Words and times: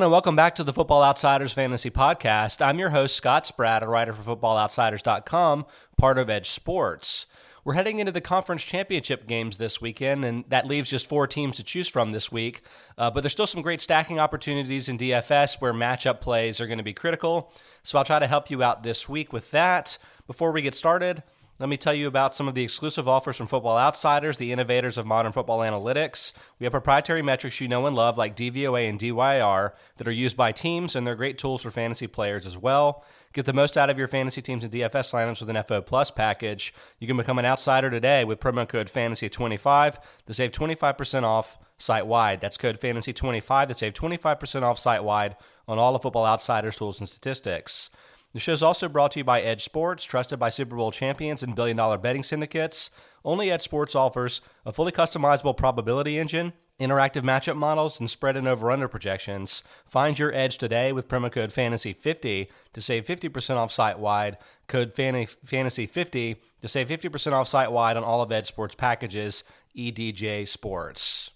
everyone, 0.00 0.06
and 0.08 0.12
welcome 0.12 0.36
back 0.36 0.54
to 0.54 0.64
the 0.64 0.72
Football 0.72 1.02
Outsiders 1.02 1.52
Fantasy 1.52 1.90
Podcast. 1.90 2.64
I'm 2.64 2.78
your 2.78 2.88
host, 2.88 3.14
Scott 3.14 3.44
Spratt, 3.44 3.82
a 3.82 3.86
writer 3.86 4.14
for 4.14 4.34
FootballOutsiders.com, 4.34 5.66
part 5.98 6.16
of 6.16 6.28
EdjSports. 6.28 7.26
We're 7.64 7.74
heading 7.74 7.98
into 7.98 8.10
the 8.10 8.22
conference 8.22 8.62
championship 8.62 9.26
games 9.26 9.58
this 9.58 9.82
weekend, 9.82 10.24
and 10.24 10.46
that 10.48 10.66
leaves 10.66 10.88
just 10.88 11.06
four 11.06 11.26
teams 11.26 11.56
to 11.56 11.62
choose 11.62 11.86
from 11.86 12.12
this 12.12 12.32
week. 12.32 12.62
Uh, 12.96 13.10
but 13.10 13.20
there's 13.20 13.32
still 13.32 13.46
some 13.46 13.60
great 13.60 13.82
stacking 13.82 14.18
opportunities 14.18 14.88
in 14.88 14.96
DFS 14.96 15.60
where 15.60 15.74
matchup 15.74 16.22
plays 16.22 16.62
are 16.62 16.66
going 16.66 16.78
to 16.78 16.84
be 16.84 16.94
critical. 16.94 17.52
So 17.82 17.98
I'll 17.98 18.04
try 18.04 18.20
to 18.20 18.26
help 18.26 18.50
you 18.50 18.62
out 18.62 18.82
this 18.82 19.06
week 19.06 19.34
with 19.34 19.50
that. 19.50 19.98
Before 20.26 20.50
we 20.50 20.62
get 20.62 20.74
started, 20.74 21.22
let 21.60 21.68
me 21.68 21.76
tell 21.76 21.92
you 21.92 22.06
about 22.06 22.34
some 22.34 22.48
of 22.48 22.54
the 22.54 22.62
exclusive 22.62 23.06
offers 23.06 23.36
from 23.36 23.46
Football 23.46 23.76
Outsiders, 23.76 24.38
the 24.38 24.50
innovators 24.50 24.96
of 24.96 25.04
modern 25.04 25.30
football 25.30 25.58
analytics. 25.58 26.32
We 26.58 26.64
have 26.64 26.72
proprietary 26.72 27.20
metrics 27.20 27.60
you 27.60 27.68
know 27.68 27.86
and 27.86 27.94
love, 27.94 28.16
like 28.16 28.34
DVOA 28.34 28.88
and 28.88 28.98
DYAR, 28.98 29.72
that 29.98 30.08
are 30.08 30.12
used 30.12 30.38
by 30.38 30.52
teams, 30.52 30.96
and 30.96 31.06
they're 31.06 31.14
great 31.14 31.36
tools 31.36 31.60
for 31.60 31.70
fantasy 31.70 32.06
players 32.06 32.46
as 32.46 32.56
well. 32.56 33.04
Get 33.34 33.44
the 33.44 33.52
most 33.52 33.76
out 33.76 33.90
of 33.90 33.98
your 33.98 34.08
fantasy 34.08 34.40
teams 34.40 34.64
and 34.64 34.72
DFS 34.72 35.12
lineups 35.12 35.40
with 35.40 35.54
an 35.54 35.62
FO 35.62 35.82
Plus 35.82 36.10
package. 36.10 36.72
You 36.98 37.06
can 37.06 37.18
become 37.18 37.38
an 37.38 37.44
outsider 37.44 37.90
today 37.90 38.24
with 38.24 38.40
promo 38.40 38.66
code 38.66 38.86
FANTASY25 38.86 39.98
to 40.28 40.34
save 40.34 40.52
25% 40.52 41.24
off 41.24 41.58
site 41.76 42.06
wide. 42.06 42.40
That's 42.40 42.56
code 42.56 42.80
FANTASY25 42.80 43.68
to 43.68 43.74
save 43.74 43.92
25% 43.92 44.62
off 44.62 44.78
site 44.78 45.04
wide 45.04 45.36
on 45.68 45.78
all 45.78 45.94
of 45.94 46.00
Football 46.00 46.24
Outsiders 46.24 46.76
tools 46.76 47.00
and 47.00 47.08
statistics. 47.08 47.90
The 48.32 48.40
show 48.40 48.52
is 48.52 48.62
also 48.62 48.88
brought 48.88 49.10
to 49.12 49.20
you 49.20 49.24
by 49.24 49.42
EdjSports, 49.42 50.06
trusted 50.06 50.38
by 50.38 50.50
Super 50.50 50.76
Bowl 50.76 50.92
champions 50.92 51.42
and 51.42 51.56
billion 51.56 51.76
dollar 51.76 51.98
betting 51.98 52.22
syndicates. 52.22 52.88
Only 53.24 53.48
EdjSports 53.48 53.96
offers 53.96 54.40
a 54.64 54.72
fully 54.72 54.92
customizable 54.92 55.56
probability 55.56 56.16
engine, 56.16 56.52
interactive 56.78 57.22
matchup 57.22 57.56
models, 57.56 57.98
and 57.98 58.08
spread 58.08 58.36
and 58.36 58.46
over 58.46 58.70
under 58.70 58.86
projections. 58.86 59.64
Find 59.84 60.16
your 60.16 60.32
edge 60.32 60.58
today 60.58 60.92
with 60.92 61.08
promo 61.08 61.30
code 61.30 61.50
FANTASY50 61.50 62.48
to 62.72 62.80
save 62.80 63.04
50% 63.04 63.56
off 63.56 63.72
site 63.72 63.98
wide. 63.98 64.38
Code 64.68 64.94
FANTASY50 64.94 66.36
to 66.62 66.68
save 66.68 66.86
50% 66.86 67.32
off 67.32 67.48
site 67.48 67.72
wide 67.72 67.96
on 67.96 68.04
all 68.04 68.22
of 68.22 68.30
EdjSports 68.30 68.76
packages, 68.76 69.42
EDJ 69.76 70.46
Sports. 70.46 71.30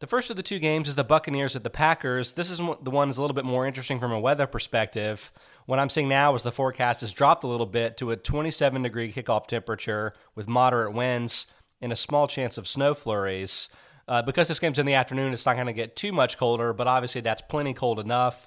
The 0.00 0.06
first 0.06 0.28
of 0.28 0.36
the 0.36 0.42
two 0.42 0.58
games 0.58 0.88
is 0.88 0.96
the 0.96 1.04
Buccaneers 1.04 1.56
at 1.56 1.64
the 1.64 1.70
Packers. 1.70 2.34
This 2.34 2.50
is 2.50 2.58
the 2.58 2.90
one 2.90 3.08
that's 3.08 3.16
a 3.16 3.22
little 3.22 3.34
bit 3.34 3.44
more 3.44 3.66
interesting 3.66 3.98
from 3.98 4.12
a 4.12 4.20
weather 4.20 4.46
perspective. 4.46 5.32
What 5.66 5.78
I'm 5.78 5.88
seeing 5.88 6.08
now 6.08 6.34
is 6.34 6.42
the 6.42 6.52
forecast 6.52 7.00
has 7.00 7.12
dropped 7.12 7.42
a 7.42 7.46
little 7.46 7.66
bit 7.66 7.96
to 7.98 8.10
a 8.10 8.16
27 8.16 8.82
degree 8.82 9.12
kickoff 9.12 9.46
temperature 9.46 10.12
with 10.34 10.48
moderate 10.48 10.92
winds 10.92 11.46
and 11.80 11.92
a 11.92 11.96
small 11.96 12.26
chance 12.26 12.58
of 12.58 12.68
snow 12.68 12.92
flurries. 12.92 13.68
Uh, 14.06 14.20
because 14.20 14.48
this 14.48 14.58
game's 14.58 14.78
in 14.78 14.84
the 14.84 14.94
afternoon, 14.94 15.32
it's 15.32 15.46
not 15.46 15.54
going 15.54 15.66
to 15.66 15.72
get 15.72 15.96
too 15.96 16.12
much 16.12 16.36
colder, 16.36 16.74
but 16.74 16.86
obviously 16.86 17.22
that's 17.22 17.40
plenty 17.42 17.72
cold 17.72 17.98
enough. 17.98 18.46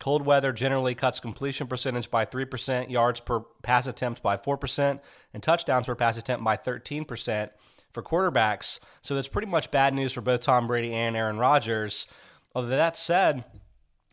Cold 0.00 0.26
weather 0.26 0.52
generally 0.52 0.94
cuts 0.94 1.20
completion 1.20 1.68
percentage 1.68 2.10
by 2.10 2.26
3%, 2.26 2.90
yards 2.90 3.20
per 3.20 3.40
pass 3.62 3.86
attempt 3.86 4.22
by 4.22 4.36
4%, 4.36 5.00
and 5.32 5.42
touchdowns 5.42 5.86
per 5.86 5.94
pass 5.94 6.18
attempt 6.18 6.44
by 6.44 6.56
13% 6.56 7.50
for 7.92 8.02
quarterbacks. 8.02 8.80
So 9.02 9.14
that's 9.14 9.28
pretty 9.28 9.48
much 9.48 9.70
bad 9.70 9.94
news 9.94 10.12
for 10.12 10.20
both 10.20 10.40
Tom 10.40 10.66
Brady 10.66 10.92
and 10.92 11.16
Aaron 11.16 11.38
Rodgers. 11.38 12.06
Although 12.54 12.68
that 12.70 12.96
said, 12.96 13.44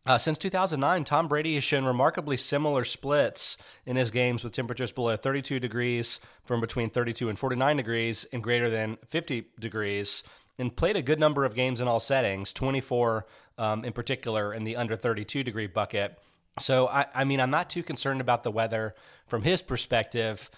uh, 0.05 0.17
since 0.17 0.37
2009, 0.37 1.05
Tom 1.05 1.27
Brady 1.27 1.55
has 1.55 1.63
shown 1.63 1.85
remarkably 1.85 2.35
similar 2.35 2.83
splits 2.83 3.57
in 3.85 3.95
his 3.95 4.11
games 4.11 4.43
with 4.43 4.53
temperatures 4.53 4.91
below 4.91 5.15
32 5.15 5.59
degrees 5.59 6.19
from 6.43 6.59
between 6.59 6.89
32 6.89 7.29
and 7.29 7.39
49 7.39 7.77
degrees 7.77 8.25
and 8.33 8.43
greater 8.43 8.69
than 8.69 8.97
50 9.07 9.45
degrees, 9.59 10.23
and 10.59 10.75
played 10.75 10.97
a 10.97 11.01
good 11.01 11.19
number 11.19 11.45
of 11.45 11.55
games 11.55 11.79
in 11.79 11.87
all 11.87 11.99
settings, 11.99 12.51
24 12.51 13.25
um, 13.57 13.85
in 13.85 13.93
particular 13.93 14.53
in 14.53 14.63
the 14.63 14.75
under 14.75 14.95
32 14.95 15.43
degree 15.43 15.67
bucket. 15.67 16.19
So, 16.59 16.87
I, 16.87 17.05
I 17.15 17.23
mean, 17.23 17.39
I'm 17.39 17.49
not 17.49 17.69
too 17.69 17.81
concerned 17.81 18.21
about 18.21 18.43
the 18.43 18.51
weather 18.51 18.93
from 19.25 19.41
his 19.41 19.61
perspective 19.61 20.49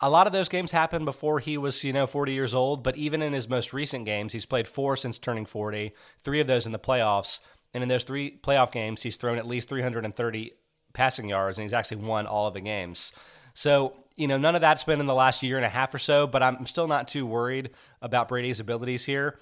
a 0.00 0.10
lot 0.10 0.26
of 0.26 0.32
those 0.32 0.48
games 0.48 0.70
happened 0.70 1.04
before 1.04 1.40
he 1.40 1.58
was, 1.58 1.82
you 1.82 1.92
know, 1.92 2.06
40 2.06 2.32
years 2.32 2.54
old. 2.54 2.82
But 2.82 2.96
even 2.96 3.22
in 3.22 3.32
his 3.32 3.48
most 3.48 3.72
recent 3.72 4.04
games, 4.04 4.32
he's 4.32 4.46
played 4.46 4.68
four 4.68 4.96
since 4.96 5.18
turning 5.18 5.46
40, 5.46 5.92
three 6.22 6.40
of 6.40 6.46
those 6.46 6.66
in 6.66 6.72
the 6.72 6.78
playoffs. 6.78 7.40
And 7.74 7.82
in 7.82 7.88
those 7.88 8.04
three 8.04 8.38
playoff 8.42 8.72
games, 8.72 9.02
he's 9.02 9.16
thrown 9.16 9.38
at 9.38 9.46
least 9.46 9.68
330 9.68 10.52
passing 10.92 11.28
yards, 11.28 11.58
and 11.58 11.62
he's 11.64 11.72
actually 11.72 11.98
won 11.98 12.26
all 12.26 12.46
of 12.46 12.54
the 12.54 12.60
games. 12.60 13.12
So, 13.54 13.96
you 14.16 14.26
know, 14.28 14.38
none 14.38 14.54
of 14.54 14.60
that's 14.60 14.84
been 14.84 15.00
in 15.00 15.06
the 15.06 15.14
last 15.14 15.42
year 15.42 15.56
and 15.56 15.64
a 15.64 15.68
half 15.68 15.94
or 15.94 15.98
so, 15.98 16.26
but 16.26 16.42
I'm 16.42 16.66
still 16.66 16.88
not 16.88 17.08
too 17.08 17.26
worried 17.26 17.70
about 18.00 18.28
Brady's 18.28 18.60
abilities 18.60 19.04
here. 19.04 19.38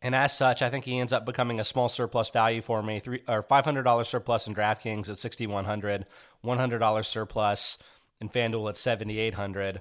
And 0.00 0.14
as 0.14 0.36
such, 0.36 0.62
I 0.62 0.70
think 0.70 0.84
he 0.84 0.98
ends 0.98 1.12
up 1.12 1.26
becoming 1.26 1.58
a 1.58 1.64
small 1.64 1.88
surplus 1.88 2.30
value 2.30 2.62
for 2.62 2.82
me, 2.82 3.00
three 3.00 3.22
or 3.26 3.42
$500 3.42 4.06
surplus 4.06 4.46
in 4.46 4.54
DraftKings 4.54 5.10
at 5.10 5.18
6100 5.18 6.06
$100 6.44 7.04
surplus 7.04 7.78
in 8.20 8.28
FanDuel 8.28 8.68
at 8.68 8.76
7800 8.76 9.80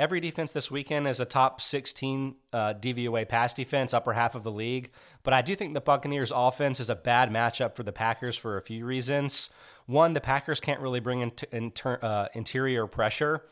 Every 0.00 0.18
defense 0.18 0.52
this 0.52 0.70
weekend 0.70 1.06
is 1.06 1.20
a 1.20 1.26
top 1.26 1.60
16 1.60 2.34
uh, 2.54 2.72
DVOA 2.72 3.28
pass 3.28 3.52
defense, 3.52 3.92
upper 3.92 4.14
half 4.14 4.34
of 4.34 4.44
the 4.44 4.50
league. 4.50 4.92
But 5.22 5.34
I 5.34 5.42
do 5.42 5.54
think 5.54 5.74
the 5.74 5.80
Buccaneers' 5.82 6.32
offense 6.34 6.80
is 6.80 6.88
a 6.88 6.94
bad 6.94 7.30
matchup 7.30 7.76
for 7.76 7.82
the 7.82 7.92
Packers 7.92 8.34
for 8.34 8.56
a 8.56 8.62
few 8.62 8.86
reasons. 8.86 9.50
One, 9.84 10.14
the 10.14 10.20
Packers 10.22 10.58
can't 10.58 10.80
really 10.80 11.00
bring 11.00 11.30
in, 11.52 11.72
uh, 11.84 12.28
interior 12.32 12.86
pressure. 12.86 13.42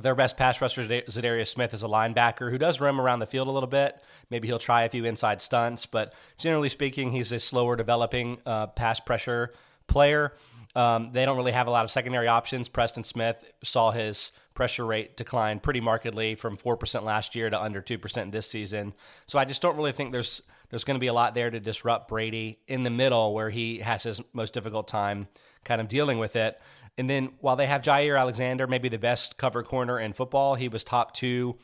Their 0.00 0.14
best 0.14 0.38
pass 0.38 0.58
rusher, 0.62 0.84
Za'Darius 0.84 1.48
Smith, 1.48 1.74
is 1.74 1.82
a 1.82 1.86
linebacker 1.86 2.50
who 2.50 2.56
does 2.56 2.80
roam 2.80 2.98
around 2.98 3.18
the 3.18 3.26
field 3.26 3.48
a 3.48 3.50
little 3.50 3.68
bit. 3.68 4.02
Maybe 4.30 4.48
he'll 4.48 4.58
try 4.58 4.84
a 4.84 4.88
few 4.88 5.04
inside 5.04 5.42
stunts, 5.42 5.84
but 5.84 6.14
generally 6.38 6.70
speaking, 6.70 7.12
he's 7.12 7.30
a 7.30 7.38
slower 7.38 7.76
developing 7.76 8.38
uh, 8.46 8.68
pass 8.68 9.00
pressure 9.00 9.52
player. 9.86 10.32
Um, 10.74 11.10
they 11.10 11.26
don't 11.26 11.36
really 11.36 11.52
have 11.52 11.66
a 11.66 11.70
lot 11.70 11.84
of 11.84 11.90
secondary 11.90 12.28
options. 12.28 12.68
Preston 12.70 13.04
Smith 13.04 13.44
saw 13.62 13.90
his 13.90 14.32
pressure 14.60 14.84
rate 14.84 15.16
declined 15.16 15.62
pretty 15.62 15.80
markedly 15.80 16.34
from 16.34 16.54
4% 16.54 17.02
last 17.02 17.34
year 17.34 17.48
to 17.48 17.58
under 17.58 17.80
2% 17.80 18.30
this 18.30 18.46
season. 18.46 18.92
So 19.24 19.38
I 19.38 19.46
just 19.46 19.62
don't 19.62 19.74
really 19.74 19.92
think 19.92 20.12
there's 20.12 20.42
there's 20.68 20.84
going 20.84 20.96
to 20.96 21.00
be 21.00 21.06
a 21.06 21.14
lot 21.14 21.34
there 21.34 21.48
to 21.48 21.58
disrupt 21.58 22.08
Brady 22.08 22.58
in 22.68 22.82
the 22.82 22.90
middle 22.90 23.32
where 23.32 23.48
he 23.48 23.78
has 23.78 24.02
his 24.02 24.20
most 24.34 24.52
difficult 24.52 24.86
time 24.86 25.28
kind 25.64 25.80
of 25.80 25.88
dealing 25.88 26.18
with 26.18 26.36
it. 26.36 26.60
And 26.98 27.08
then 27.08 27.30
while 27.40 27.56
they 27.56 27.68
have 27.68 27.80
Jaire 27.80 28.20
Alexander, 28.20 28.66
maybe 28.66 28.90
the 28.90 28.98
best 28.98 29.38
cover 29.38 29.62
corner 29.62 29.98
in 29.98 30.12
football, 30.12 30.56
he 30.56 30.68
was 30.68 30.84
top 30.84 31.14
2 31.14 31.56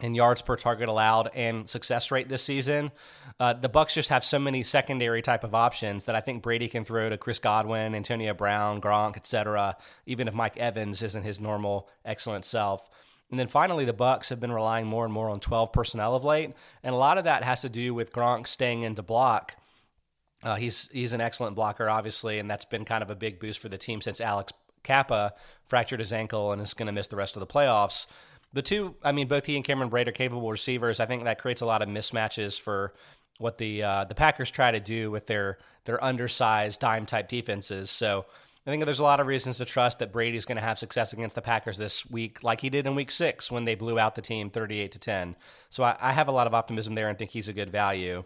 in 0.00 0.14
yards 0.14 0.42
per 0.42 0.56
target 0.56 0.88
allowed 0.88 1.30
and 1.34 1.68
success 1.68 2.10
rate 2.10 2.28
this 2.28 2.42
season. 2.42 2.90
Uh, 3.40 3.52
the 3.52 3.68
Bucs 3.68 3.94
just 3.94 4.08
have 4.08 4.24
so 4.24 4.38
many 4.38 4.62
secondary 4.62 5.22
type 5.22 5.44
of 5.44 5.54
options 5.54 6.04
that 6.04 6.14
I 6.14 6.20
think 6.20 6.42
Brady 6.42 6.68
can 6.68 6.84
throw 6.84 7.08
to 7.08 7.16
Chris 7.16 7.38
Godwin, 7.38 7.94
Antonio 7.94 8.34
Brown, 8.34 8.80
Gronk, 8.80 9.16
etc. 9.16 9.76
Even 10.06 10.28
if 10.28 10.34
Mike 10.34 10.56
Evans 10.56 11.02
isn't 11.02 11.22
his 11.22 11.40
normal 11.40 11.88
excellent 12.04 12.44
self. 12.44 12.88
And 13.30 13.38
then 13.38 13.46
finally, 13.46 13.84
the 13.84 13.92
Bucs 13.92 14.30
have 14.30 14.40
been 14.40 14.52
relying 14.52 14.86
more 14.86 15.04
and 15.04 15.12
more 15.12 15.28
on 15.28 15.40
12 15.40 15.72
personnel 15.72 16.14
of 16.14 16.24
late, 16.24 16.54
and 16.82 16.94
a 16.94 16.98
lot 16.98 17.18
of 17.18 17.24
that 17.24 17.44
has 17.44 17.60
to 17.60 17.68
do 17.68 17.92
with 17.92 18.12
Gronk 18.12 18.46
staying 18.46 18.84
into 18.84 19.02
block. 19.02 19.54
Uh, 20.42 20.54
he's 20.54 20.88
he's 20.92 21.12
an 21.12 21.20
excellent 21.20 21.54
blocker, 21.54 21.90
obviously, 21.90 22.38
and 22.38 22.50
that's 22.50 22.64
been 22.64 22.84
kind 22.84 23.02
of 23.02 23.10
a 23.10 23.14
big 23.14 23.38
boost 23.38 23.58
for 23.58 23.68
the 23.68 23.76
team 23.76 24.00
since 24.00 24.20
Alex 24.20 24.52
Cappa 24.82 25.34
fractured 25.66 25.98
his 25.98 26.12
ankle 26.12 26.52
and 26.52 26.62
is 26.62 26.72
going 26.72 26.86
to 26.86 26.92
miss 26.92 27.08
the 27.08 27.16
rest 27.16 27.36
of 27.36 27.40
the 27.40 27.46
playoffs 27.46 28.06
the 28.52 28.62
two, 28.62 28.94
I 29.02 29.12
mean, 29.12 29.28
both 29.28 29.46
he 29.46 29.56
and 29.56 29.64
Cameron 29.64 29.90
Brate 29.90 30.08
are 30.08 30.12
capable 30.12 30.50
receivers. 30.50 31.00
I 31.00 31.06
think 31.06 31.24
that 31.24 31.38
creates 31.38 31.60
a 31.60 31.66
lot 31.66 31.82
of 31.82 31.88
mismatches 31.88 32.58
for 32.58 32.94
what 33.38 33.58
the 33.58 33.82
uh, 33.82 34.04
the 34.04 34.14
Packers 34.14 34.50
try 34.50 34.70
to 34.70 34.80
do 34.80 35.10
with 35.10 35.26
their 35.26 35.58
their 35.84 36.02
undersized 36.02 36.80
dime 36.80 37.06
type 37.06 37.28
defenses. 37.28 37.90
So 37.90 38.26
I 38.66 38.70
think 38.70 38.84
there's 38.84 38.98
a 38.98 39.04
lot 39.04 39.20
of 39.20 39.26
reasons 39.26 39.58
to 39.58 39.64
trust 39.64 40.00
that 40.00 40.12
Brady's 40.12 40.44
going 40.44 40.56
to 40.56 40.62
have 40.62 40.78
success 40.78 41.12
against 41.12 41.34
the 41.34 41.42
Packers 41.42 41.78
this 41.78 42.08
week, 42.10 42.42
like 42.42 42.60
he 42.60 42.68
did 42.68 42.86
in 42.86 42.94
Week 42.94 43.10
Six 43.10 43.50
when 43.50 43.64
they 43.64 43.74
blew 43.74 43.98
out 43.98 44.14
the 44.14 44.22
team 44.22 44.50
38 44.50 44.92
to 44.92 44.98
10. 44.98 45.36
So 45.70 45.84
I, 45.84 45.96
I 46.00 46.12
have 46.12 46.28
a 46.28 46.32
lot 46.32 46.46
of 46.46 46.54
optimism 46.54 46.94
there 46.94 47.08
and 47.08 47.16
think 47.16 47.30
he's 47.30 47.48
a 47.48 47.54
good 47.54 47.70
value. 47.70 48.24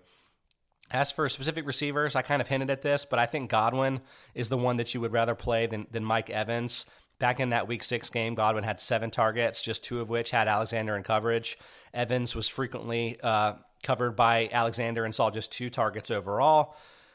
As 0.90 1.12
for 1.12 1.28
specific 1.28 1.66
receivers, 1.66 2.16
I 2.16 2.22
kind 2.22 2.42
of 2.42 2.48
hinted 2.48 2.70
at 2.70 2.82
this, 2.82 3.04
but 3.04 3.18
I 3.18 3.26
think 3.26 3.50
Godwin 3.50 4.00
is 4.34 4.48
the 4.48 4.58
one 4.58 4.76
that 4.78 4.92
you 4.92 5.00
would 5.00 5.12
rather 5.12 5.34
play 5.34 5.66
than, 5.66 5.86
than 5.90 6.04
Mike 6.04 6.28
Evans. 6.28 6.86
Back 7.22 7.38
in 7.38 7.50
that 7.50 7.68
week 7.68 7.84
six 7.84 8.10
game, 8.10 8.34
Godwin 8.34 8.64
had 8.64 8.80
seven 8.80 9.12
targets, 9.12 9.62
just 9.62 9.84
two 9.84 10.00
of 10.00 10.10
which 10.10 10.32
had 10.32 10.48
Alexander 10.48 10.96
in 10.96 11.04
coverage. 11.04 11.56
Evans 11.94 12.34
was 12.34 12.48
frequently 12.48 13.16
uh, 13.22 13.52
covered 13.84 14.16
by 14.16 14.48
Alexander 14.50 15.04
and 15.04 15.14
saw 15.14 15.30
just 15.30 15.52
two 15.52 15.70
targets 15.70 16.10
overall. 16.10 16.74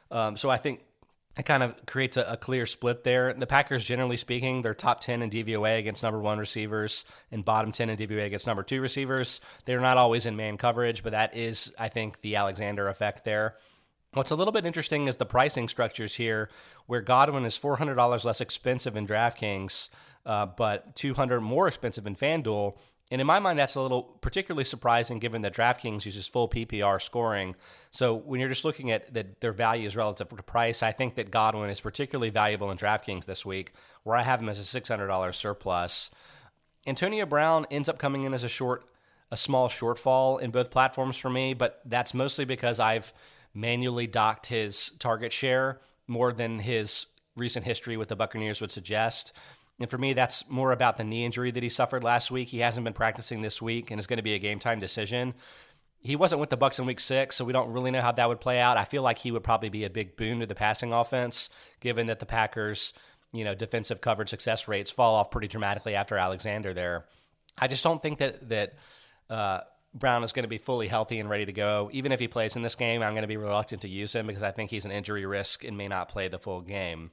Um, 0.09 0.37
so 0.37 0.49
I 0.49 0.55
think 0.55 0.85
it 1.37 1.45
kind 1.45 1.61
of 1.61 1.85
creates 1.85 2.15
a, 2.15 2.21
a, 2.21 2.37
clear 2.37 2.65
split 2.65 3.03
there. 3.03 3.33
The 3.33 3.45
Packers, 3.45 3.83
generally 3.83 4.15
speaking, 4.15 4.61
they're 4.61 4.73
top 4.73 5.01
10 5.01 5.23
in 5.23 5.29
DVOA 5.29 5.77
against 5.77 6.03
number 6.03 6.21
one 6.21 6.39
receivers 6.39 7.03
and 7.29 7.43
bottom 7.43 7.73
10 7.73 7.89
in 7.89 7.97
DVOA 7.97 8.27
against 8.27 8.47
number 8.47 8.63
two 8.63 8.79
receivers. 8.79 9.41
They're 9.65 9.81
not 9.81 9.97
always 9.97 10.25
in 10.25 10.37
man 10.37 10.55
coverage, 10.55 11.03
but 11.03 11.11
that 11.11 11.35
is, 11.35 11.73
I 11.77 11.89
think, 11.89 12.21
the 12.21 12.37
Alexander 12.37 12.87
effect 12.87 13.25
there. 13.25 13.57
What's 14.13 14.31
a 14.31 14.35
little 14.35 14.51
bit 14.51 14.65
interesting 14.65 15.07
is 15.07 15.17
the 15.17 15.25
pricing 15.25 15.67
structures 15.67 16.15
here, 16.15 16.49
where 16.85 17.01
Godwin 17.01 17.45
is 17.45 17.57
$400 17.57 18.25
less 18.25 18.41
expensive 18.41 18.95
in 18.95 19.05
DraftKings, 19.05 19.89
uh, 20.25 20.45
but 20.45 20.95
200 20.95 21.41
more 21.41 21.67
expensive 21.67 22.07
in 22.07 22.15
FanDuel. 22.15 22.77
And 23.09 23.21
in 23.21 23.27
my 23.27 23.39
mind, 23.39 23.59
that's 23.59 23.75
a 23.75 23.81
little 23.81 24.03
particularly 24.03 24.65
surprising 24.65 25.19
given 25.19 25.41
that 25.43 25.53
DraftKings 25.53 26.05
uses 26.05 26.27
full 26.27 26.49
PPR 26.49 27.01
scoring. 27.01 27.55
So 27.91 28.15
when 28.15 28.39
you're 28.39 28.49
just 28.49 28.65
looking 28.65 28.91
at 28.91 29.13
that 29.13 29.39
their 29.39 29.53
value 29.53 29.87
is 29.87 29.95
relative 29.95 30.29
to 30.29 30.43
price, 30.43 30.83
I 30.83 30.91
think 30.91 31.15
that 31.15 31.31
Godwin 31.31 31.69
is 31.69 31.79
particularly 31.79 32.29
valuable 32.29 32.71
in 32.71 32.77
DraftKings 32.77 33.25
this 33.25 33.45
week, 33.45 33.73
where 34.03 34.15
I 34.15 34.23
have 34.23 34.41
him 34.41 34.49
as 34.49 34.59
a 34.59 34.81
$600 34.81 35.33
surplus. 35.35 36.11
Antonio 36.85 37.25
Brown 37.25 37.65
ends 37.71 37.87
up 37.87 37.97
coming 37.97 38.23
in 38.23 38.33
as 38.33 38.43
a 38.43 38.49
short, 38.49 38.85
a 39.31 39.37
small 39.37 39.69
shortfall 39.69 40.41
in 40.41 40.51
both 40.51 40.71
platforms 40.71 41.17
for 41.17 41.29
me, 41.29 41.53
but 41.53 41.81
that's 41.85 42.13
mostly 42.13 42.45
because 42.45 42.79
I've 42.79 43.13
manually 43.53 44.07
docked 44.07 44.47
his 44.47 44.91
target 44.99 45.31
share 45.31 45.81
more 46.07 46.31
than 46.31 46.59
his 46.59 47.05
recent 47.35 47.65
history 47.65 47.97
with 47.97 48.07
the 48.07 48.15
Buccaneers 48.15 48.61
would 48.61 48.71
suggest. 48.71 49.33
And 49.79 49.89
for 49.89 49.97
me, 49.97 50.13
that's 50.13 50.47
more 50.49 50.71
about 50.71 50.97
the 50.97 51.03
knee 51.03 51.23
injury 51.23 51.51
that 51.51 51.63
he 51.63 51.69
suffered 51.69 52.03
last 52.03 52.31
week. 52.31 52.49
He 52.49 52.59
hasn't 52.59 52.83
been 52.83 52.93
practicing 52.93 53.41
this 53.41 53.61
week 53.61 53.91
and 53.91 53.99
it's 53.99 54.07
going 54.07 54.17
to 54.17 54.23
be 54.23 54.33
a 54.33 54.39
game 54.39 54.59
time 54.59 54.79
decision. 54.79 55.33
He 55.99 56.15
wasn't 56.15 56.41
with 56.41 56.49
the 56.49 56.57
Bucs 56.57 56.79
in 56.79 56.85
week 56.85 56.99
six, 56.99 57.35
so 57.35 57.43
we 57.43 57.53
don't 57.53 57.71
really 57.71 57.91
know 57.91 58.01
how 58.01 58.11
that 58.11 58.29
would 58.29 58.39
play 58.39 58.59
out. 58.59 58.77
I 58.77 58.85
feel 58.85 59.01
like 59.01 59.17
he 59.17 59.31
would 59.31 59.43
probably 59.43 59.69
be 59.69 59.83
a 59.83 59.89
big 59.89 60.15
boon 60.15 60.39
to 60.39 60.45
the 60.45 60.55
passing 60.55 60.93
offense, 60.93 61.49
given 61.79 62.07
that 62.07 62.19
the 62.19 62.25
Packers, 62.25 62.93
you 63.33 63.43
know, 63.43 63.55
defensive 63.55 63.99
coverage 63.99 64.29
success 64.29 64.67
rates 64.67 64.91
fall 64.91 65.15
off 65.15 65.31
pretty 65.31 65.47
dramatically 65.47 65.95
after 65.95 66.17
Alexander 66.17 66.73
there. 66.73 67.05
I 67.57 67.67
just 67.67 67.83
don't 67.83 68.01
think 68.01 68.19
that 68.19 68.47
that 68.49 68.75
uh, 69.29 69.61
Brown 69.93 70.23
is 70.23 70.33
going 70.33 70.43
to 70.43 70.49
be 70.49 70.57
fully 70.57 70.87
healthy 70.87 71.19
and 71.19 71.29
ready 71.29 71.45
to 71.45 71.53
go. 71.53 71.89
Even 71.91 72.11
if 72.11 72.19
he 72.19 72.27
plays 72.27 72.55
in 72.55 72.61
this 72.61 72.75
game, 72.75 73.01
I'm 73.01 73.13
going 73.13 73.23
to 73.23 73.27
be 73.27 73.37
reluctant 73.37 73.81
to 73.81 73.89
use 73.89 74.13
him 74.13 74.27
because 74.27 74.43
I 74.43 74.51
think 74.51 74.69
he's 74.69 74.85
an 74.85 74.91
injury 74.91 75.25
risk 75.25 75.63
and 75.63 75.77
may 75.77 75.87
not 75.87 76.09
play 76.09 76.27
the 76.27 76.39
full 76.39 76.61
game. 76.61 77.11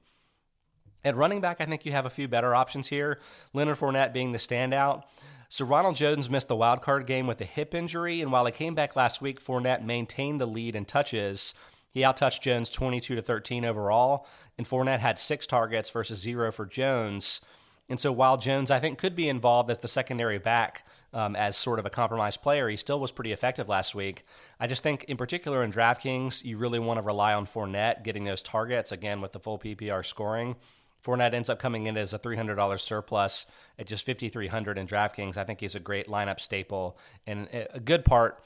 At 1.05 1.17
running 1.17 1.41
back, 1.41 1.61
I 1.61 1.67
think 1.67 1.85
you 1.85 1.93
have 1.93 2.07
a 2.07 2.11
few 2.11 2.29
better 2.29 2.55
options 2.55 2.89
here. 2.89 3.21
Leonard 3.53 3.77
Fournette 3.77 4.13
being 4.13 4.33
the 4.33 4.39
standout. 4.39 5.05
So 5.51 5.65
Ronald 5.65 5.97
Jones 5.97 6.31
missed 6.31 6.49
the 6.49 6.57
wild 6.57 6.83
card 6.83 7.07
game 7.07 7.27
with 7.27 7.41
a 7.41 7.45
hip 7.45 7.75
injury, 7.75 8.23
and 8.23 8.33
while 8.33 8.47
he 8.47 8.53
came 8.53 8.75
back 8.75 8.97
last 8.97 9.21
week, 9.21 9.41
Fournette 9.41 9.85
maintained 9.85 10.41
the 10.41 10.47
lead 10.47 10.75
in 10.75 10.85
touches. 10.85 11.55
He 11.91 12.01
outtouched 12.01 12.41
Jones 12.41 12.71
22 12.71 13.15
to 13.15 13.23
13 13.23 13.65
overall, 13.65 14.27
and 14.59 14.67
Fournette 14.67 15.01
had 15.01 15.19
six 15.19 15.47
targets 15.47 15.91
versus 15.91 16.19
zero 16.19 16.51
for 16.51 16.67
Jones. 16.67 17.41
And 17.89 18.01
so 18.01 18.11
while 18.11 18.37
Jones, 18.39 18.71
I 18.71 18.81
think, 18.81 18.99
could 18.99 19.15
be 19.15 19.29
involved 19.29 19.71
as 19.71 19.79
the 19.79 19.89
secondary 19.89 20.39
back 20.39 20.87
um, 21.15 21.37
as 21.37 21.57
sort 21.57 21.79
of 21.79 21.87
a 21.87 21.91
compromised 21.91 22.43
player, 22.43 22.69
he 22.69 22.77
still 22.77 22.99
was 22.99 23.13
pretty 23.13 23.33
effective 23.33 23.69
last 23.69 23.95
week. 23.95 24.27
I 24.59 24.67
just 24.67 24.83
think, 24.83 25.05
in 25.05 25.17
particular 25.17 25.63
in 25.63 25.73
DraftKings, 25.73 26.45
you 26.45 26.59
really 26.59 26.81
want 26.81 26.99
to 26.99 27.07
rely 27.07 27.33
on 27.33 27.47
Fournette 27.47 28.03
getting 28.03 28.25
those 28.25 28.43
targets 28.43 28.91
again 28.91 29.21
with 29.21 29.33
the 29.33 29.39
full 29.39 29.59
PPR 29.59 30.05
scoring. 30.05 30.57
Fournette 31.05 31.33
ends 31.33 31.49
up 31.49 31.61
coming 31.61 31.87
in 31.87 31.97
as 31.97 32.13
a 32.13 32.19
$300 32.19 32.81
surplus 32.81 33.47
at 33.79 33.87
just 33.87 34.05
5300 34.05 34.77
in 34.77 34.87
DraftKings. 34.87 35.37
I 35.37 35.45
think 35.45 35.61
he's 35.61 35.77
a 35.77 35.81
great 35.81 36.09
lineup 36.09 36.41
staple 36.41 36.99
and 37.27 37.49
a 37.53 37.79
good 37.79 38.05
part 38.05 38.43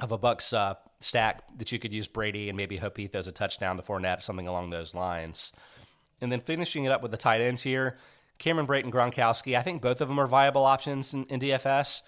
of 0.00 0.12
a 0.12 0.18
Bucs 0.18 0.52
uh, 0.52 0.74
stack 1.00 1.42
that 1.58 1.72
you 1.72 1.78
could 1.78 1.92
use 1.92 2.06
Brady 2.06 2.48
and 2.48 2.56
maybe 2.56 2.76
hope 2.76 2.96
he 2.96 3.08
throws 3.08 3.26
a 3.26 3.32
touchdown 3.32 3.76
to 3.76 3.82
Fournette, 3.82 4.22
something 4.22 4.46
along 4.46 4.70
those 4.70 4.94
lines. 4.94 5.52
And 6.20 6.30
then 6.30 6.40
finishing 6.40 6.84
it 6.84 6.92
up 6.92 7.02
with 7.02 7.10
the 7.10 7.16
tight 7.16 7.40
ends 7.40 7.62
here, 7.62 7.96
Cameron 8.40 8.66
Brate 8.66 8.82
and 8.82 8.92
Gronkowski. 8.92 9.56
I 9.56 9.62
think 9.62 9.80
both 9.80 10.00
of 10.00 10.08
them 10.08 10.18
are 10.18 10.26
viable 10.26 10.64
options 10.64 11.14
in, 11.14 11.24
in 11.26 11.38
DFS. 11.38 12.02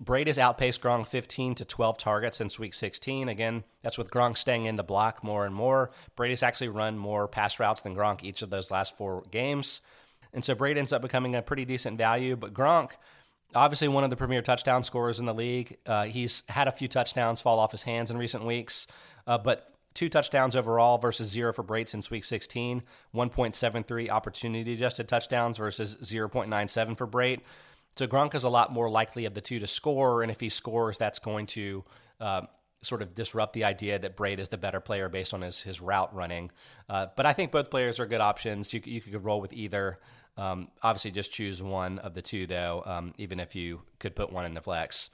Brate 0.00 0.28
has 0.28 0.38
outpaced 0.38 0.80
Gronk 0.80 1.06
15 1.06 1.56
to 1.56 1.64
12 1.64 1.98
targets 1.98 2.38
since 2.38 2.58
week 2.58 2.72
16. 2.72 3.28
Again, 3.28 3.64
that's 3.82 3.98
with 3.98 4.10
Gronk 4.10 4.38
staying 4.38 4.64
in 4.64 4.76
the 4.76 4.82
block 4.82 5.22
more 5.22 5.44
and 5.44 5.54
more. 5.54 5.90
Brady's 6.16 6.42
actually 6.42 6.68
run 6.68 6.96
more 6.96 7.28
pass 7.28 7.60
routes 7.60 7.82
than 7.82 7.94
Gronk 7.94 8.22
each 8.22 8.40
of 8.40 8.48
those 8.48 8.70
last 8.70 8.96
four 8.96 9.22
games. 9.30 9.82
And 10.32 10.44
so 10.44 10.54
Brate 10.54 10.78
ends 10.78 10.92
up 10.92 11.02
becoming 11.02 11.34
a 11.34 11.42
pretty 11.42 11.66
decent 11.66 11.98
value. 11.98 12.36
But 12.36 12.54
Gronk, 12.54 12.92
obviously 13.54 13.88
one 13.88 14.02
of 14.02 14.10
the 14.10 14.16
premier 14.16 14.40
touchdown 14.40 14.82
scorers 14.82 15.20
in 15.20 15.26
the 15.26 15.34
league, 15.34 15.76
uh, 15.84 16.04
he's 16.04 16.42
had 16.48 16.68
a 16.68 16.72
few 16.72 16.88
touchdowns 16.88 17.42
fall 17.42 17.58
off 17.58 17.72
his 17.72 17.82
hands 17.82 18.10
in 18.10 18.16
recent 18.16 18.44
weeks. 18.46 18.86
Uh, 19.26 19.36
but 19.36 19.71
two 19.94 20.08
touchdowns 20.08 20.56
overall 20.56 20.98
versus 20.98 21.28
zero 21.28 21.52
for 21.52 21.62
Brate 21.62 21.88
since 21.88 22.10
week 22.10 22.24
16, 22.24 22.82
1.73 23.14 24.08
opportunity 24.08 24.74
adjusted 24.74 25.08
touchdowns 25.08 25.58
versus 25.58 25.96
0.97 26.02 26.96
for 26.96 27.06
Brate. 27.06 27.40
So 27.96 28.06
Gronk 28.06 28.34
is 28.34 28.44
a 28.44 28.48
lot 28.48 28.72
more 28.72 28.90
likely 28.90 29.26
of 29.26 29.34
the 29.34 29.40
two 29.40 29.58
to 29.58 29.66
score, 29.66 30.22
and 30.22 30.30
if 30.30 30.40
he 30.40 30.48
scores, 30.48 30.96
that's 30.96 31.18
going 31.18 31.46
to 31.48 31.84
uh, 32.20 32.42
sort 32.82 33.02
of 33.02 33.14
disrupt 33.14 33.52
the 33.52 33.64
idea 33.64 33.98
that 33.98 34.16
Brate 34.16 34.38
is 34.38 34.48
the 34.48 34.58
better 34.58 34.80
player 34.80 35.08
based 35.08 35.34
on 35.34 35.42
his 35.42 35.60
his 35.60 35.80
route 35.80 36.14
running. 36.14 36.50
Uh, 36.88 37.06
but 37.16 37.26
I 37.26 37.32
think 37.32 37.52
both 37.52 37.70
players 37.70 38.00
are 38.00 38.06
good 38.06 38.20
options. 38.20 38.72
You 38.72 38.80
you 38.84 39.00
could 39.00 39.24
roll 39.24 39.40
with 39.40 39.52
either. 39.52 39.98
Um, 40.38 40.68
obviously, 40.82 41.10
just 41.10 41.30
choose 41.30 41.62
one 41.62 41.98
of 41.98 42.14
the 42.14 42.22
two, 42.22 42.46
though. 42.46 42.82
Um, 42.86 43.12
even 43.18 43.38
if 43.38 43.54
you 43.54 43.82
could 43.98 44.16
put 44.16 44.32
one 44.32 44.46
in 44.46 44.54
the 44.54 44.62
flex. 44.62 45.10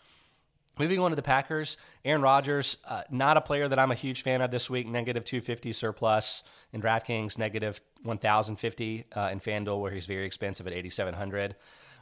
Moving 0.79 1.01
on 1.01 1.11
to 1.11 1.17
the 1.17 1.23
Packers, 1.23 1.77
Aaron 2.05 2.23
Rodgers, 2.23 2.77
uh, 2.87 3.03
not 3.11 3.37
a 3.37 3.41
player 3.41 3.67
that 3.69 3.81
I'm 3.81 3.91
a 3.91 3.97
huge 3.97 4.23
fan 4.23 4.41
of 4.41 4.53
this 4.53 4.71
week. 4.71 4.87
Negative 4.87 5.25
250 5.25 5.73
surplus 5.73 6.45
in 6.73 6.81
DraftKings, 6.81 7.37
negative 7.37 7.81
1,050 8.05 9.05
uh, 9.17 9.29
in 9.33 9.41
FanDuel, 9.41 9.81
where 9.81 9.91
he's 9.91 10.07
very 10.07 10.25
expensive 10.25 10.69
at 10.69 10.73
8,700. 10.73 11.57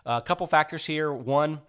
A 0.05 0.21
couple 0.21 0.47
factors 0.47 0.85
here. 0.85 1.11
One, 1.11 1.63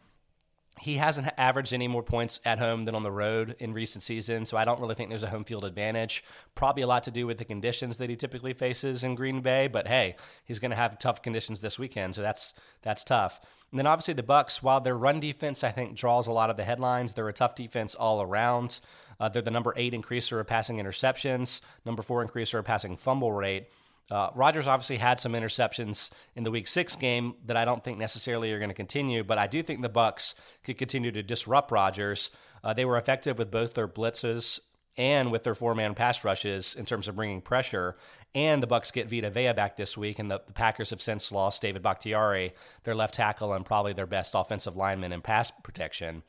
he 0.79 0.97
hasn't 0.97 1.27
averaged 1.38 1.74
any 1.74 1.88
more 1.88 2.03
points 2.03 2.39
at 2.45 2.59
home 2.59 2.83
than 2.83 2.95
on 2.95 3.03
the 3.03 3.12
road 3.12 3.56
in 3.59 3.74
recent 3.74 4.03
seasons, 4.03 4.50
so 4.50 4.57
I 4.57 4.65
don't 4.65 4.79
really 4.79 4.95
think 4.95 5.09
there's 5.09 5.24
a 5.24 5.29
home 5.29 5.44
field 5.44 5.63
advantage. 5.63 6.24
Probably 6.56 6.83
a 6.83 6.88
lot 6.88 7.03
to 7.03 7.12
do 7.12 7.25
with 7.25 7.38
the 7.38 7.45
conditions 7.45 7.97
that 7.97 8.09
he 8.09 8.15
typically 8.15 8.53
faces 8.53 9.03
in 9.03 9.15
Green 9.15 9.41
Bay, 9.41 9.68
but 9.68 9.88
hey, 9.88 10.15
he's 10.45 10.59
going 10.59 10.71
to 10.71 10.77
have 10.77 11.00
tough 11.00 11.21
conditions 11.21 11.62
this 11.62 11.79
weekend, 11.79 12.15
so 12.15 12.21
that's 12.21 12.53
that's 12.81 13.03
tough. 13.03 13.39
And 13.71 13.79
then 13.79 13.88
obviously 13.88 14.13
the 14.13 14.24
Bucs, 14.24 14.63
while 14.63 14.79
their 14.79 14.97
run 14.97 15.19
defense 15.19 15.63
I 15.63 15.71
think 15.71 15.95
draws 15.95 16.27
a 16.27 16.31
lot 16.31 16.50
of 16.50 16.57
the 16.57 16.63
headlines, 16.63 17.13
they're 17.13 17.27
a 17.27 17.33
tough 17.33 17.56
defense 17.56 17.95
all 17.95 18.21
around. 18.21 18.80
Uh, 19.19 19.30
they're 19.30 19.41
the 19.41 19.51
number 19.51 19.73
eight 19.75 19.94
increaser 19.94 20.39
of 20.39 20.47
passing 20.47 20.77
interceptions, 20.77 21.62
number 21.85 22.03
four 22.03 22.25
increaser 22.25 22.59
of 22.59 22.65
passing 22.65 22.95
fumble 22.95 23.31
rate. 23.31 23.68
Uh, 24.09 24.30
Rodgers 24.36 24.68
obviously 24.68 24.98
had 24.98 25.19
some 25.19 25.33
interceptions 25.33 26.12
in 26.36 26.44
the 26.44 26.51
Week 26.51 26.68
Six 26.68 26.95
game 26.95 27.36
that 27.45 27.57
I 27.57 27.65
don't 27.65 27.83
think 27.83 27.98
necessarily 27.98 28.51
are 28.51 28.59
going 28.59 28.69
to 28.69 28.75
continue, 28.75 29.24
but 29.24 29.38
I 29.38 29.48
do 29.48 29.62
think 29.62 29.81
the 29.81 29.89
Bucs 29.89 30.33
could 30.63 30.77
continue 30.77 31.12
to 31.12 31.24
disrupt 31.24 31.71
Rodgers. 31.71 32.31
Uh, 32.63 32.74
they 32.74 32.86
were 32.86 32.98
effective 32.98 33.38
with 33.38 33.51
both 33.51 33.74
their 33.74 33.88
blitzes 33.88 34.59
and 34.98 35.31
with 35.31 35.44
their 35.44 35.56
four-man 35.56 35.94
pass 35.94 36.24
rushes 36.24 36.74
in 36.75 36.86
terms 36.86 37.07
of 37.07 37.15
bringing 37.15 37.42
pressure. 37.42 37.98
And 38.33 38.63
the 38.63 38.68
Bucs 38.68 38.92
get 38.92 39.09
Vita 39.09 39.30
Vea 39.30 39.54
back 39.54 39.77
this 39.77 39.98
week, 39.98 40.19
and 40.19 40.30
the, 40.31 40.42
the 40.48 40.54
Packers 40.54 40.89
have 40.89 41.01
since 41.01 41.31
lost 41.31 41.62
David 41.62 41.83
Bakhtiari, 41.83 42.54
their 42.83 42.95
left 42.95 43.13
tackle, 43.13 43.54
and 43.54 43.65
probably 43.65 43.94
their 43.94 44.07
best 44.07 44.33
offensive 44.35 44.76
lineman 44.76 45.11
in 45.11 45.21
pass 45.21 45.52
protection. 45.64 46.23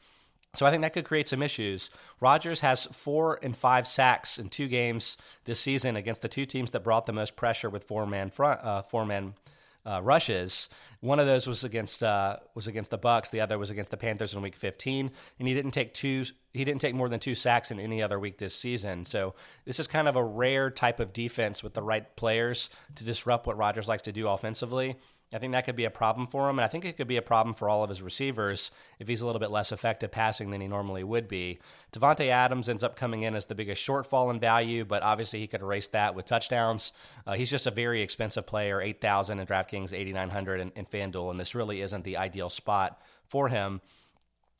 So 0.58 0.66
I 0.66 0.72
think 0.72 0.82
that 0.82 0.92
could 0.92 1.04
create 1.04 1.28
some 1.28 1.40
issues. 1.40 1.88
Rodgers 2.18 2.62
has 2.62 2.86
four 2.86 3.38
and 3.44 3.56
five 3.56 3.86
sacks 3.86 4.40
in 4.40 4.48
two 4.48 4.66
games 4.66 5.16
this 5.44 5.60
season 5.60 5.94
against 5.94 6.20
the 6.20 6.28
two 6.28 6.46
teams 6.46 6.72
that 6.72 6.82
brought 6.82 7.06
the 7.06 7.12
most 7.12 7.36
pressure 7.36 7.70
with 7.70 7.84
four 7.84 8.06
man 8.06 8.28
front 8.30 8.60
uh, 8.64 8.82
four 8.82 9.06
man 9.06 9.34
uh, 9.86 10.00
rushes. 10.02 10.68
One 10.98 11.20
of 11.20 11.26
those 11.28 11.46
was 11.46 11.62
against 11.62 12.02
uh, 12.02 12.38
was 12.56 12.66
against 12.66 12.90
the 12.90 12.98
Bucs. 12.98 13.30
The 13.30 13.40
other 13.40 13.56
was 13.56 13.70
against 13.70 13.92
the 13.92 13.96
Panthers 13.96 14.34
in 14.34 14.42
Week 14.42 14.56
15, 14.56 15.12
and 15.38 15.46
he 15.46 15.54
didn't 15.54 15.70
take 15.70 15.94
two. 15.94 16.24
He 16.52 16.64
didn't 16.64 16.80
take 16.80 16.96
more 16.96 17.08
than 17.08 17.20
two 17.20 17.36
sacks 17.36 17.70
in 17.70 17.78
any 17.78 18.02
other 18.02 18.18
week 18.18 18.38
this 18.38 18.56
season. 18.56 19.04
So 19.04 19.36
this 19.64 19.78
is 19.78 19.86
kind 19.86 20.08
of 20.08 20.16
a 20.16 20.24
rare 20.24 20.72
type 20.72 20.98
of 20.98 21.12
defense 21.12 21.62
with 21.62 21.74
the 21.74 21.82
right 21.82 22.16
players 22.16 22.68
to 22.96 23.04
disrupt 23.04 23.46
what 23.46 23.56
Rodgers 23.56 23.86
likes 23.86 24.02
to 24.02 24.12
do 24.12 24.26
offensively. 24.26 24.96
I 25.32 25.38
think 25.38 25.52
that 25.52 25.66
could 25.66 25.76
be 25.76 25.84
a 25.84 25.90
problem 25.90 26.26
for 26.26 26.48
him, 26.48 26.58
and 26.58 26.64
I 26.64 26.68
think 26.68 26.86
it 26.86 26.96
could 26.96 27.06
be 27.06 27.18
a 27.18 27.22
problem 27.22 27.54
for 27.54 27.68
all 27.68 27.84
of 27.84 27.90
his 27.90 28.00
receivers 28.00 28.70
if 28.98 29.08
he's 29.08 29.20
a 29.20 29.26
little 29.26 29.40
bit 29.40 29.50
less 29.50 29.72
effective 29.72 30.10
passing 30.10 30.48
than 30.48 30.62
he 30.62 30.68
normally 30.68 31.04
would 31.04 31.28
be. 31.28 31.58
Davante 31.92 32.30
Adams 32.30 32.68
ends 32.68 32.82
up 32.82 32.96
coming 32.96 33.24
in 33.24 33.34
as 33.34 33.44
the 33.44 33.54
biggest 33.54 33.86
shortfall 33.86 34.30
in 34.30 34.40
value, 34.40 34.86
but 34.86 35.02
obviously 35.02 35.38
he 35.38 35.46
could 35.46 35.60
erase 35.60 35.88
that 35.88 36.14
with 36.14 36.24
touchdowns. 36.24 36.94
Uh, 37.26 37.34
he's 37.34 37.50
just 37.50 37.66
a 37.66 37.70
very 37.70 38.00
expensive 38.00 38.46
player, 38.46 38.80
eight 38.80 39.02
thousand 39.02 39.38
in 39.38 39.46
DraftKings, 39.46 39.92
eighty 39.92 40.14
nine 40.14 40.30
hundred 40.30 40.60
in, 40.60 40.72
in 40.76 40.86
FanDuel, 40.86 41.30
and 41.30 41.38
this 41.38 41.54
really 41.54 41.82
isn't 41.82 42.04
the 42.04 42.16
ideal 42.16 42.48
spot 42.48 43.02
for 43.26 43.48
him. 43.48 43.82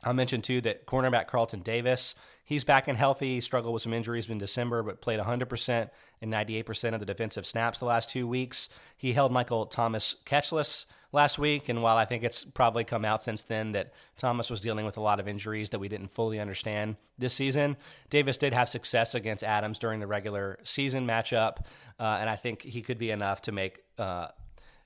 I 0.05 0.13
mentioned 0.13 0.45
too 0.45 0.61
that 0.61 0.87
cornerback 0.87 1.29
Carlton 1.29 1.61
Davis, 1.63 2.15
he's 2.49 2.65
back 2.65 2.89
and 2.89 2.97
healthy. 2.97 3.35
He 3.35 3.41
struggled 3.43 3.75
with 3.75 3.83
some 3.83 3.93
injuries 3.93 4.29
in 4.29 4.39
December, 4.39 4.83
but 4.83 5.03
played 5.03 5.21
100% 5.21 5.91
and 6.23 6.33
98% 6.33 6.95
of 6.95 7.01
the 7.01 7.07
defensive 7.07 7.47
snaps 7.47 7.79
the 7.79 7.85
last 7.85 8.09
two 8.09 8.27
weeks. 8.27 8.71
He 8.97 9.13
held 9.13 9.31
Michael 9.31 9.67
Thomas 9.67 10.17
catchless 10.25 10.87
last 11.13 11.39
week, 11.39 11.69
and 11.69 11.83
while 11.83 11.99
I 11.99 12.07
think 12.07 12.25
it's 12.25 12.45
probably 12.45 12.85
come 12.85 13.05
out 13.05 13.23
since 13.23 13.43
then 13.43 13.73
that 13.73 13.93
Thomas 14.17 14.49
was 14.49 14.63
dealing 14.63 14.87
with 14.87 14.97
a 14.97 15.03
lot 15.03 15.21
of 15.21 15.29
injuries 15.29 15.71
that 15.71 15.79
we 15.79 15.89
didn't 15.89 16.09
fully 16.09 16.41
understand 16.41 16.97
this 17.19 17.35
season, 17.35 17.77
Davis 18.09 18.39
did 18.39 18.55
have 18.55 18.71
success 18.71 19.15
against 19.15 19.45
Adams 19.45 19.79
during 19.79 20.01
the 20.01 20.07
regular 20.07 20.59
season 20.63 21.07
matchup, 21.07 21.59
uh, 22.01 22.17
and 22.19 22.31
I 22.31 22.37
think 22.37 22.63
he 22.63 22.81
could 22.81 22.99
be 22.99 23.11
enough 23.11 23.43
to 23.43 23.53
make 23.53 23.81
uh, 23.99 24.29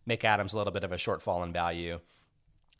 make 0.05 0.25
Adams 0.25 0.53
a 0.53 0.57
little 0.59 0.73
bit 0.73 0.83
of 0.83 0.91
a 0.91 0.97
shortfall 0.97 1.45
in 1.45 1.53
value. 1.53 2.01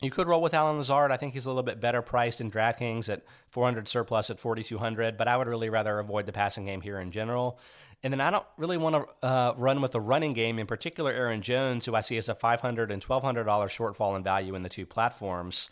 You 0.03 0.11
could 0.11 0.27
roll 0.27 0.41
with 0.41 0.53
Allen 0.53 0.75
Lazard. 0.75 1.11
I 1.11 1.17
think 1.17 1.33
he's 1.33 1.45
a 1.45 1.49
little 1.49 1.63
bit 1.63 1.79
better 1.79 2.01
priced 2.01 2.41
in 2.41 2.51
DraftKings 2.51 3.07
at 3.07 3.23
400 3.51 3.87
surplus 3.87 4.29
at 4.29 4.37
4,200, 4.37 5.15
but 5.15 5.29
I 5.29 5.37
would 5.37 5.47
really 5.47 5.69
rather 5.69 5.97
avoid 5.97 6.25
the 6.25 6.33
passing 6.33 6.65
game 6.65 6.81
here 6.81 6.99
in 6.99 7.09
general. 7.09 7.57
And 8.03 8.11
then 8.11 8.19
I 8.19 8.29
don't 8.29 8.45
really 8.57 8.75
want 8.75 8.95
to 8.95 9.25
uh, 9.25 9.53
run 9.55 9.81
with 9.81 9.93
the 9.93 10.01
running 10.01 10.33
game, 10.33 10.59
in 10.59 10.67
particular 10.67 11.09
Aaron 11.09 11.41
Jones, 11.41 11.85
who 11.85 11.95
I 11.95 12.01
see 12.01 12.17
as 12.17 12.27
a 12.27 12.35
$500 12.35 12.91
and 12.91 13.01
$1,200 13.01 13.45
shortfall 13.45 14.17
in 14.17 14.23
value 14.23 14.55
in 14.55 14.63
the 14.63 14.67
two 14.67 14.85
platforms. 14.85 15.69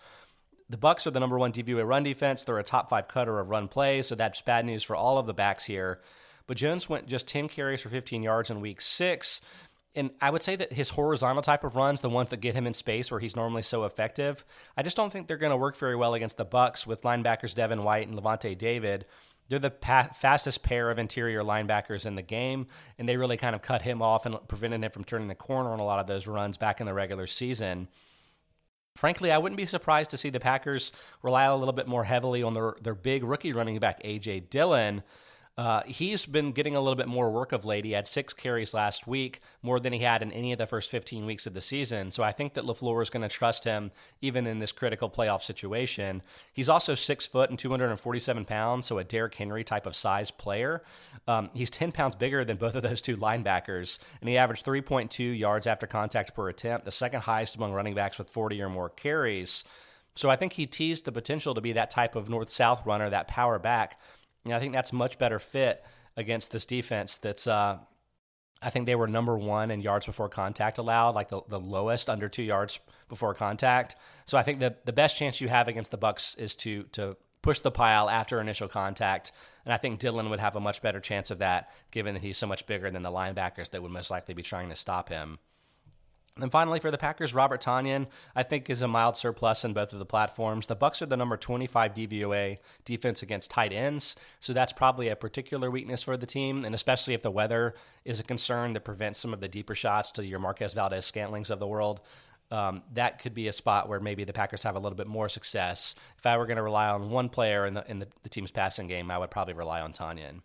The 0.70 0.78
Bucs 0.78 1.06
are 1.06 1.12
the 1.12 1.20
number 1.20 1.38
one 1.38 1.52
DVOA 1.52 1.86
run 1.86 2.04
defense. 2.04 2.46
They're 2.46 2.58
a 2.58 2.64
top 2.64 2.90
five 2.90 3.10
cutter 3.10 3.38
of 3.38 3.50
run 3.50 3.68
plays, 3.68 4.08
so 4.08 4.16
that's 4.16 4.40
bad 4.40 4.66
news 4.66 4.84
for 4.84 4.96
all 4.96 5.18
of 5.18 5.26
the 5.26 5.34
backs 5.34 5.66
here. 5.66 6.00
But 6.48 6.56
Jones 6.56 6.88
went 6.88 7.08
just 7.08 7.28
10 7.28 7.50
carries 7.50 7.82
for 7.82 7.90
15 7.90 8.24
yards 8.24 8.50
in 8.50 8.62
week 8.62 8.80
six. 8.80 9.42
And 9.94 10.12
I 10.22 10.30
would 10.30 10.42
say 10.42 10.56
that 10.56 10.72
his 10.72 10.90
horizontal 10.90 11.42
type 11.42 11.64
of 11.64 11.76
runs, 11.76 12.00
the 12.00 12.10
ones 12.10 12.30
that 12.30 12.38
get 12.38 12.56
him 12.56 12.66
in 12.66 12.74
space 12.74 13.12
where 13.12 13.20
he's 13.20 13.36
normally 13.36 13.62
so 13.62 13.84
effective, 13.84 14.46
I 14.78 14.84
just 14.84 14.96
don't 14.96 15.12
think 15.12 15.28
they're 15.28 15.38
going 15.38 15.52
to 15.52 15.58
work 15.58 15.76
very 15.76 15.98
well 15.98 16.14
against 16.14 16.38
the 16.38 16.46
Bucs 16.46 16.88
with 16.88 17.02
linebackers 17.02 17.54
Devin 17.54 17.84
White 17.84 18.08
and 18.08 18.18
Lavonte 18.18 18.58
David. 18.58 19.06
They're 19.50 19.60
the 19.60 19.70
pa- 19.70 20.12
fastest 20.16 20.64
pair 20.64 20.90
of 20.90 20.98
interior 20.98 21.42
linebackers 21.42 22.06
in 22.06 22.16
the 22.16 22.22
game, 22.22 22.68
and 22.98 23.10
they 23.10 23.18
really 23.18 23.36
kind 23.36 23.54
of 23.54 23.62
cut 23.62 23.82
him 23.82 24.02
off 24.02 24.26
and 24.26 24.38
prevented 24.48 24.82
him 24.82 24.92
from 24.92 25.04
turning 25.04 25.28
the 25.28 25.36
corner 25.36 25.72
on 25.72 25.80
a 25.82 25.84
lot 25.84 26.00
of 26.00 26.08
those 26.08 26.26
runs 26.26 26.56
back 26.56 26.80
in 26.80 26.86
the 26.86 26.94
regular 26.94 27.28
season. 27.28 27.90
Frankly, 28.96 29.30
I 29.30 29.38
wouldn't 29.38 29.58
be 29.58 29.66
surprised 29.66 30.10
to 30.12 30.18
see 30.18 30.30
the 30.30 30.40
Packers 30.40 30.94
rely 31.22 31.44
a 31.44 31.56
little 31.56 31.74
bit 31.74 31.88
more 31.88 32.06
heavily 32.06 32.44
on 32.44 32.54
their, 32.54 32.76
their 32.82 32.96
big 32.96 33.26
rookie 33.26 33.52
running 33.52 33.78
back, 33.80 34.00
A.J. 34.06 34.42
Dillon. 34.42 35.04
Uh, 35.62 35.84
he's 35.86 36.26
been 36.26 36.52
getting 36.54 36.76
a 36.76 36.82
little 36.82 36.96
bit 36.96 37.08
more 37.08 37.30
work 37.30 37.52
of 37.52 37.64
late. 37.64 37.86
He 37.86 37.92
had 37.92 38.08
six 38.08 38.34
carries 38.34 38.74
last 38.74 39.06
week, 39.06 39.42
more 39.62 39.80
than 39.80 39.94
he 39.94 40.00
had 40.00 40.24
in 40.24 40.32
any 40.32 40.52
of 40.52 40.58
the 40.58 40.66
first 40.66 40.90
15 40.90 41.24
weeks 41.28 41.46
of 41.46 41.54
the 41.54 41.62
season. 41.62 42.10
So 42.10 42.24
I 42.24 42.32
think 42.32 42.56
that 42.56 42.64
LaFleur 42.64 43.04
is 43.04 43.12
going 43.12 43.22
to 43.22 43.30
trust 43.30 43.64
him 43.64 43.92
even 44.22 44.48
in 44.48 44.58
this 44.58 44.72
critical 44.72 45.08
playoff 45.08 45.44
situation. 45.44 46.24
He's 46.52 46.68
also 46.68 46.96
six 46.96 47.28
foot 47.28 47.52
and 47.52 47.60
247 47.60 48.44
pounds, 48.46 48.88
so 48.88 48.98
a 48.98 49.04
Derrick 49.04 49.36
Henry 49.36 49.64
type 49.64 49.86
of 49.86 49.96
size 49.96 50.32
player. 50.32 50.82
Um, 51.28 51.52
he's 51.54 51.70
10 51.70 51.92
pounds 51.92 52.16
bigger 52.16 52.44
than 52.44 52.58
both 52.58 52.74
of 52.74 52.82
those 52.82 53.00
two 53.00 53.16
linebackers, 53.16 54.00
and 54.20 54.28
he 54.28 54.38
averaged 54.38 54.66
3.2 54.66 55.38
yards 55.38 55.68
after 55.68 55.86
contact 55.86 56.34
per 56.34 56.50
attempt, 56.50 56.86
the 56.86 56.92
second 56.92 57.22
highest 57.22 57.56
among 57.56 57.72
running 57.72 57.94
backs 57.94 58.18
with 58.18 58.32
40 58.32 58.60
or 58.64 58.70
more 58.70 58.90
carries. 58.90 59.64
So 60.16 60.28
I 60.28 60.38
think 60.38 60.54
he 60.54 60.66
teased 60.66 61.06
the 61.06 61.12
potential 61.12 61.54
to 61.54 61.62
be 61.62 61.74
that 61.74 61.92
type 61.92 62.16
of 62.16 62.30
north 62.30 62.50
south 62.50 62.84
runner, 62.84 63.12
that 63.12 63.28
power 63.28 63.60
back 63.60 64.00
I 64.46 64.60
think 64.60 64.74
that's 64.74 64.94
much 64.94 65.18
better 65.18 65.40
fit 65.40 65.84
against 66.18 66.52
this 66.52 66.66
defense. 66.66 67.18
That's 67.18 67.48
uh, 67.48 67.78
I 68.62 68.70
think 68.70 68.86
they 68.86 68.96
were 68.96 69.08
number 69.08 69.38
one 69.38 69.72
in 69.72 69.82
yards 69.82 70.06
before 70.06 70.30
contact 70.30 70.78
allowed, 70.78 71.16
like 71.16 71.30
the, 71.30 71.42
the 71.48 71.60
lowest 71.60 72.10
under 72.10 72.30
two 72.30 72.44
yards 72.44 72.80
before 73.10 73.34
contact. 73.34 73.96
So 74.26 74.38
I 74.38 74.44
think 74.44 74.60
the 74.60 74.76
the 74.86 74.94
best 74.94 75.18
chance 75.18 75.42
you 75.42 75.50
have 75.50 75.68
against 75.68 75.92
the 75.92 75.98
Bucs 75.98 76.38
is 76.38 76.56
to 76.56 76.84
to 76.94 77.18
push 77.42 77.60
the 77.60 77.72
pile 77.72 78.10
after 78.10 78.40
initial 78.40 78.68
contact, 78.68 79.32
and 79.66 79.74
I 79.74 79.78
think 79.78 80.00
Dillon 80.00 80.30
would 80.30 80.40
have 80.40 80.56
a 80.56 80.60
much 80.60 80.82
better 80.82 81.00
chance 81.00 81.32
of 81.32 81.40
that, 81.40 81.72
given 81.92 82.14
that 82.14 82.24
he's 82.24 82.38
so 82.38 82.46
much 82.48 82.68
bigger 82.68 82.92
than 82.92 83.02
the 83.02 83.12
linebackers 83.12 83.72
that 83.72 83.82
would 83.82 83.92
most 83.92 84.12
likely 84.12 84.34
be 84.34 84.44
trying 84.44 84.70
to 84.70 84.76
stop 84.76 85.10
him. 85.10 85.40
And 86.38 86.50
finally, 86.50 86.80
for 86.80 86.92
the 86.92 86.98
Packers, 86.98 87.34
Robert 87.34 87.62
Tonyan, 87.62 88.08
I 88.36 88.44
think, 88.44 88.70
is 88.70 88.82
a 88.82 88.88
mild 88.88 89.18
surplus 89.18 89.66
in 89.66 89.74
both 89.74 89.92
of 89.92 90.00
the 90.00 90.06
platforms. 90.06 90.68
The 90.68 90.78
Bucs 90.78 91.02
are 91.02 91.06
the 91.06 91.18
number 91.18 91.36
25 91.36 91.94
DVOA 91.94 92.58
defense 92.86 93.22
against 93.22 93.52
tight 93.52 93.74
ends, 93.74 94.16
so 94.40 94.54
that's 94.54 94.72
probably 94.72 95.10
a 95.10 95.16
particular 95.18 95.70
weakness 95.70 96.04
for 96.04 96.16
the 96.16 96.26
team, 96.26 96.64
and 96.64 96.74
especially 96.74 97.14
if 97.14 97.22
the 97.22 97.32
weather 97.32 97.76
is 98.06 98.22
a 98.22 98.24
concern 98.24 98.72
that 98.74 98.86
prevents 98.86 99.20
some 99.20 99.34
of 99.34 99.42
the 99.42 99.50
deeper 99.50 99.76
shots 99.76 100.10
to 100.12 100.26
your 100.26 100.40
Marquez 100.40 100.74
Valdes 100.74 101.12
Scantlings 101.12 101.50
of 101.50 101.60
the 101.60 101.68
world. 101.68 102.00
Um, 102.50 102.84
that 102.94 103.20
could 103.20 103.34
be 103.34 103.50
a 103.50 103.54
spot 103.54 103.90
where 103.90 104.00
maybe 104.00 104.24
the 104.24 104.34
Packers 104.34 104.64
have 104.64 104.76
a 104.76 104.80
little 104.80 104.98
bit 104.98 105.08
more 105.08 105.28
success. 105.28 105.96
If 106.18 106.26
I 106.26 106.38
were 106.38 106.46
going 106.46 106.58
to 106.58 106.64
rely 106.64 106.88
on 106.88 107.10
one 107.10 107.30
player 107.30 107.66
in 107.66 107.74
the 107.74 107.90
in 107.90 108.00
the, 108.00 108.08
the 108.24 108.30
team's 108.30 108.52
passing 108.52 108.88
game, 108.88 109.12
I 109.12 109.18
would 109.18 109.32
probably 109.32 109.54
rely 109.54 109.82
on 109.82 109.94
Tonyan. 109.94 110.42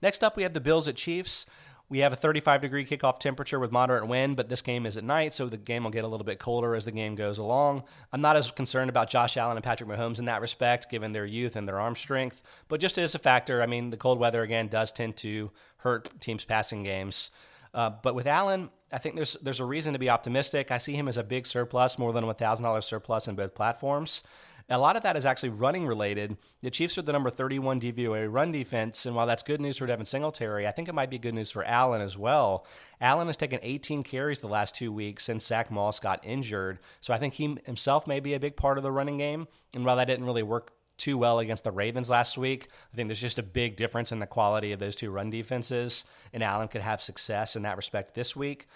Next 0.00 0.22
up, 0.22 0.36
we 0.36 0.44
have 0.44 0.54
the 0.54 0.60
Bills 0.60 0.88
at 0.88 0.96
Chiefs. 0.96 1.46
We 1.90 2.00
have 2.00 2.12
a 2.12 2.16
35 2.16 2.60
degree 2.60 2.84
kickoff 2.84 3.18
temperature 3.18 3.58
with 3.58 3.72
moderate 3.72 4.06
wind, 4.06 4.36
but 4.36 4.50
this 4.50 4.60
game 4.60 4.84
is 4.84 4.98
at 4.98 5.04
night, 5.04 5.32
so 5.32 5.48
the 5.48 5.56
game 5.56 5.84
will 5.84 5.90
get 5.90 6.04
a 6.04 6.08
little 6.08 6.24
bit 6.24 6.38
colder 6.38 6.74
as 6.74 6.84
the 6.84 6.90
game 6.90 7.14
goes 7.14 7.38
along. 7.38 7.84
I'm 8.12 8.20
not 8.20 8.36
as 8.36 8.50
concerned 8.50 8.90
about 8.90 9.08
Josh 9.08 9.38
Allen 9.38 9.56
and 9.56 9.64
Patrick 9.64 9.88
Mahomes 9.88 10.18
in 10.18 10.26
that 10.26 10.42
respect, 10.42 10.90
given 10.90 11.12
their 11.12 11.24
youth 11.24 11.56
and 11.56 11.66
their 11.66 11.80
arm 11.80 11.96
strength, 11.96 12.42
but 12.68 12.80
just 12.80 12.98
as 12.98 13.14
a 13.14 13.18
factor, 13.18 13.62
I 13.62 13.66
mean, 13.66 13.88
the 13.88 13.96
cold 13.96 14.18
weather 14.18 14.42
again 14.42 14.68
does 14.68 14.92
tend 14.92 15.16
to 15.18 15.50
hurt 15.78 16.20
teams' 16.20 16.44
passing 16.44 16.82
games. 16.82 17.30
Uh, 17.72 17.90
but 18.02 18.14
with 18.14 18.26
Allen, 18.26 18.70
I 18.92 18.98
think 18.98 19.14
there's 19.14 19.36
there's 19.42 19.60
a 19.60 19.64
reason 19.64 19.92
to 19.92 19.98
be 19.98 20.10
optimistic. 20.10 20.70
I 20.70 20.78
see 20.78 20.94
him 20.94 21.08
as 21.08 21.16
a 21.16 21.22
big 21.22 21.46
surplus, 21.46 21.98
more 21.98 22.12
than 22.12 22.24
a 22.24 22.34
thousand 22.34 22.64
dollars 22.64 22.86
surplus 22.86 23.28
in 23.28 23.34
both 23.34 23.54
platforms. 23.54 24.22
A 24.70 24.76
lot 24.76 24.96
of 24.96 25.02
that 25.02 25.16
is 25.16 25.24
actually 25.24 25.48
running 25.48 25.86
related. 25.86 26.36
The 26.60 26.70
Chiefs 26.70 26.98
are 26.98 27.02
the 27.02 27.12
number 27.12 27.30
31 27.30 27.80
DVOA 27.80 28.30
run 28.30 28.52
defense, 28.52 29.06
and 29.06 29.16
while 29.16 29.26
that's 29.26 29.42
good 29.42 29.62
news 29.62 29.78
for 29.78 29.86
Devin 29.86 30.04
Singletary, 30.04 30.66
I 30.66 30.72
think 30.72 30.88
it 30.88 30.94
might 30.94 31.08
be 31.08 31.18
good 31.18 31.32
news 31.32 31.50
for 31.50 31.64
Allen 31.64 32.02
as 32.02 32.18
well. 32.18 32.66
Allen 33.00 33.28
has 33.28 33.38
taken 33.38 33.60
18 33.62 34.02
carries 34.02 34.40
the 34.40 34.46
last 34.46 34.74
two 34.74 34.92
weeks 34.92 35.24
since 35.24 35.46
Zack 35.46 35.70
Moss 35.70 36.00
got 36.00 36.22
injured, 36.22 36.80
so 37.00 37.14
I 37.14 37.18
think 37.18 37.34
he 37.34 37.56
himself 37.64 38.06
may 38.06 38.20
be 38.20 38.34
a 38.34 38.40
big 38.40 38.56
part 38.56 38.76
of 38.76 38.84
the 38.84 38.92
running 38.92 39.16
game. 39.16 39.48
And 39.74 39.86
while 39.86 39.96
that 39.96 40.06
didn't 40.06 40.26
really 40.26 40.42
work 40.42 40.72
too 40.98 41.16
well 41.16 41.38
against 41.38 41.64
the 41.64 41.70
Ravens 41.70 42.10
last 42.10 42.36
week. 42.36 42.68
I 42.92 42.96
think 42.96 43.08
there's 43.08 43.20
just 43.20 43.38
a 43.38 43.42
big 43.44 43.76
difference 43.76 44.10
in 44.10 44.18
the 44.18 44.26
quality 44.26 44.72
of 44.72 44.80
those 44.80 44.96
two 44.96 45.12
run 45.12 45.30
defenses, 45.30 46.04
and 46.32 46.42
Allen 46.42 46.66
could 46.66 46.80
have 46.80 47.00
success 47.00 47.54
in 47.54 47.62
that 47.62 47.76
respect 47.76 48.14
this 48.14 48.34
week 48.34 48.66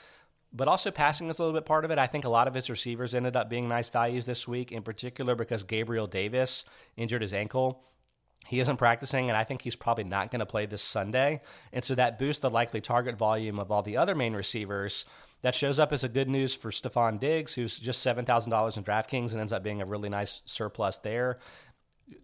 but 0.52 0.68
also 0.68 0.90
passing 0.90 1.28
is 1.28 1.38
a 1.38 1.42
little 1.42 1.58
bit 1.58 1.66
part 1.66 1.84
of 1.84 1.90
it. 1.90 1.98
I 1.98 2.06
think 2.06 2.24
a 2.24 2.30
lot 2.30 2.48
of 2.48 2.54
his 2.54 2.68
receivers 2.68 3.14
ended 3.14 3.36
up 3.36 3.48
being 3.48 3.68
nice 3.68 3.88
values 3.88 4.26
this 4.26 4.46
week, 4.46 4.70
in 4.72 4.82
particular 4.82 5.34
because 5.34 5.64
Gabriel 5.64 6.06
Davis 6.06 6.64
injured 6.96 7.22
his 7.22 7.32
ankle. 7.32 7.84
He 8.46 8.60
isn't 8.60 8.76
practicing, 8.76 9.30
and 9.30 9.36
I 9.36 9.44
think 9.44 9.62
he's 9.62 9.76
probably 9.76 10.04
not 10.04 10.30
going 10.30 10.40
to 10.40 10.46
play 10.46 10.66
this 10.66 10.82
Sunday. 10.82 11.40
And 11.72 11.84
so 11.84 11.94
that 11.94 12.18
boosts 12.18 12.40
the 12.42 12.50
likely 12.50 12.80
target 12.80 13.16
volume 13.16 13.58
of 13.58 13.70
all 13.70 13.82
the 13.82 13.96
other 13.96 14.14
main 14.14 14.34
receivers. 14.34 15.04
That 15.42 15.54
shows 15.54 15.78
up 15.78 15.92
as 15.92 16.04
a 16.04 16.08
good 16.08 16.28
news 16.28 16.54
for 16.54 16.70
Stefon 16.70 17.18
Diggs, 17.18 17.54
who's 17.54 17.78
just 17.78 18.04
$7,000 18.06 18.76
in 18.76 18.84
DraftKings 18.84 19.32
and 19.32 19.40
ends 19.40 19.52
up 19.52 19.62
being 19.62 19.80
a 19.80 19.86
really 19.86 20.08
nice 20.08 20.40
surplus 20.44 20.98
there. 20.98 21.38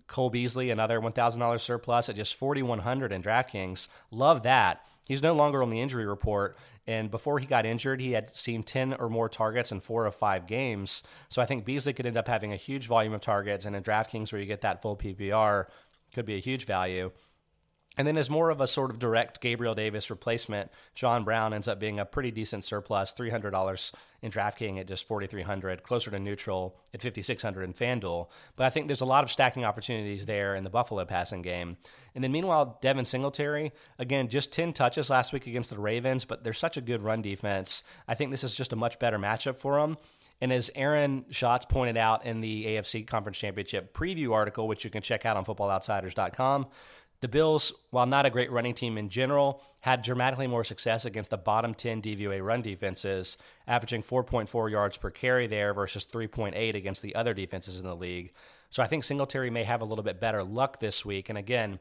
Cole 0.07 0.31
Beasley, 0.31 0.71
another 0.71 1.01
$1,000 1.01 1.61
surplus 1.61 2.09
at 2.09 2.17
just 2.17 2.35
4100 2.35 3.13
in 3.13 3.23
DraftKings. 3.23 3.89
Love 4.11 4.43
that. 4.43 4.87
He's 5.07 5.23
no 5.23 5.35
longer 5.35 5.63
on 5.63 5.71
the 5.71 5.81
injury 5.81 6.07
report. 6.07 6.57
And 6.87 7.11
before 7.11 7.39
he 7.39 7.47
got 7.47 7.67
injured, 7.67 8.01
he 8.01 8.13
had 8.13 8.35
seen 8.35 8.63
10 8.63 8.95
or 8.95 9.11
more 9.11 9.29
targets 9.29 9.71
in 9.71 9.81
four 9.81 10.07
of 10.07 10.15
five 10.15 10.47
games. 10.47 11.03
So 11.29 11.43
I 11.43 11.47
think 11.47 11.65
Beasley 11.65 11.93
could 11.93 12.07
end 12.07 12.17
up 12.17 12.29
having 12.29 12.53
a 12.53 12.57
huge 12.57 12.87
volume 12.87 13.13
of 13.13 13.21
targets. 13.21 13.67
And 13.67 13.77
in 13.77 13.83
DraftKings, 13.83 14.33
where 14.33 14.41
you 14.41 14.47
get 14.47 14.63
that 14.63 14.81
full 14.81 14.97
PPR, 14.97 15.67
could 16.15 16.25
be 16.25 16.37
a 16.37 16.41
huge 16.41 16.65
value. 16.65 17.11
And 17.99 18.07
then, 18.07 18.17
as 18.17 18.31
more 18.31 18.51
of 18.51 18.61
a 18.61 18.69
sort 18.69 18.93
of 18.93 19.01
direct 19.01 19.41
Gabriel 19.41 19.75
Davis 19.75 20.09
replacement, 20.09 20.71
John 20.95 21.25
Brown 21.25 21.53
ends 21.53 21.67
up 21.67 21.81
being 21.81 21.99
a 21.99 22.05
pretty 22.05 22.31
decent 22.31 22.63
surplus, 22.63 23.11
three 23.11 23.29
hundred 23.29 23.51
dollars 23.51 23.91
in 24.23 24.31
DraftKings 24.31 24.79
at 24.79 24.87
just 24.87 25.07
forty 25.07 25.27
three 25.27 25.43
hundred, 25.43 25.83
closer 25.83 26.09
to 26.13 26.19
neutral 26.21 26.79
at 26.95 27.03
fifty 27.03 27.23
six 27.23 27.43
hundred 27.43 27.65
in 27.65 27.73
FanDuel. 27.75 28.29
But 28.55 28.67
I 28.67 28.71
think 28.71 28.87
there's 28.87 29.01
a 29.01 29.05
lot 29.07 29.25
of 29.25 29.33
stacking 29.33 29.65
opportunities 29.65 30.27
there 30.27 30.55
in 30.55 30.63
the 30.63 30.71
Buffalo 30.71 31.05
passing 31.05 31.43
game. 31.43 31.77
And 32.15 32.23
then, 32.23 32.31
meanwhile, 32.31 32.79
Devin 32.81 33.05
Singletary 33.05 33.73
again 33.99 34.29
just 34.29 34.53
ten 34.53 34.73
touches 34.73 35.11
last 35.11 35.33
week 35.33 35.49
against 35.49 35.71
the 35.71 35.81
Ravens, 35.81 36.25
but 36.25 36.45
they're 36.45 36.53
such 36.53 36.77
a 36.77 36.81
good 36.81 37.03
run 37.03 37.21
defense. 37.21 37.83
I 38.07 38.15
think 38.15 38.31
this 38.31 38.45
is 38.45 38.55
just 38.55 38.73
a 38.73 38.77
much 38.77 39.01
better 39.01 39.19
matchup 39.19 39.57
for 39.57 39.77
him. 39.81 39.97
And 40.41 40.53
as 40.53 40.71
Aaron 40.77 41.25
Schatz 41.31 41.67
pointed 41.67 41.97
out 41.97 42.25
in 42.25 42.41
the 42.43 42.65
AFC 42.67 43.05
Conference 43.09 43.39
Championship 43.39 43.93
preview 43.93 44.33
article, 44.33 44.69
which 44.69 44.85
you 44.85 44.91
can 44.91 45.03
check 45.03 45.27
out 45.27 45.37
on 45.37 45.45
FootballOutsiders.com 45.45 46.69
the 47.21 47.29
Bills, 47.29 47.73
while 47.91 48.07
not 48.07 48.27
a 48.27 48.31
great 48.31 48.51
running 48.53 48.75
team 48.75 48.97
in 48.97 49.09
general, 49.09 49.63
had 49.81 50.03
dramatically 50.03 50.47
more 50.47 50.65
success 50.65 51.05
against 51.05 51.31
the 51.31 51.37
bottom 51.37 51.75
10 51.75 52.03
DVOA 52.03 52.45
run 52.45 52.63
defenses, 52.63 53.37
averaging 53.67 54.03
4.4 54.03 54.71
yards 54.71 54.97
per 54.97 55.11
carry 55.11 55.47
there 55.47 55.75
versus 55.75 56.07
3.8 56.07 56.75
against 56.75 57.03
the 57.03 57.15
other 57.15 57.35
defenses 57.35 57.81
in 57.81 57.87
the 57.87 57.97
league. 57.97 58.33
So 58.71 58.83
I 58.83 58.87
think 58.87 59.03
Singletary 59.03 59.51
may 59.51 59.65
have 59.65 59.81
a 59.81 59.85
little 59.85 60.05
bit 60.05 60.21
better 60.21 60.45
luck 60.45 60.79
this 60.79 61.05
week. 61.05 61.29
And 61.29 61.39
again, 61.39 61.81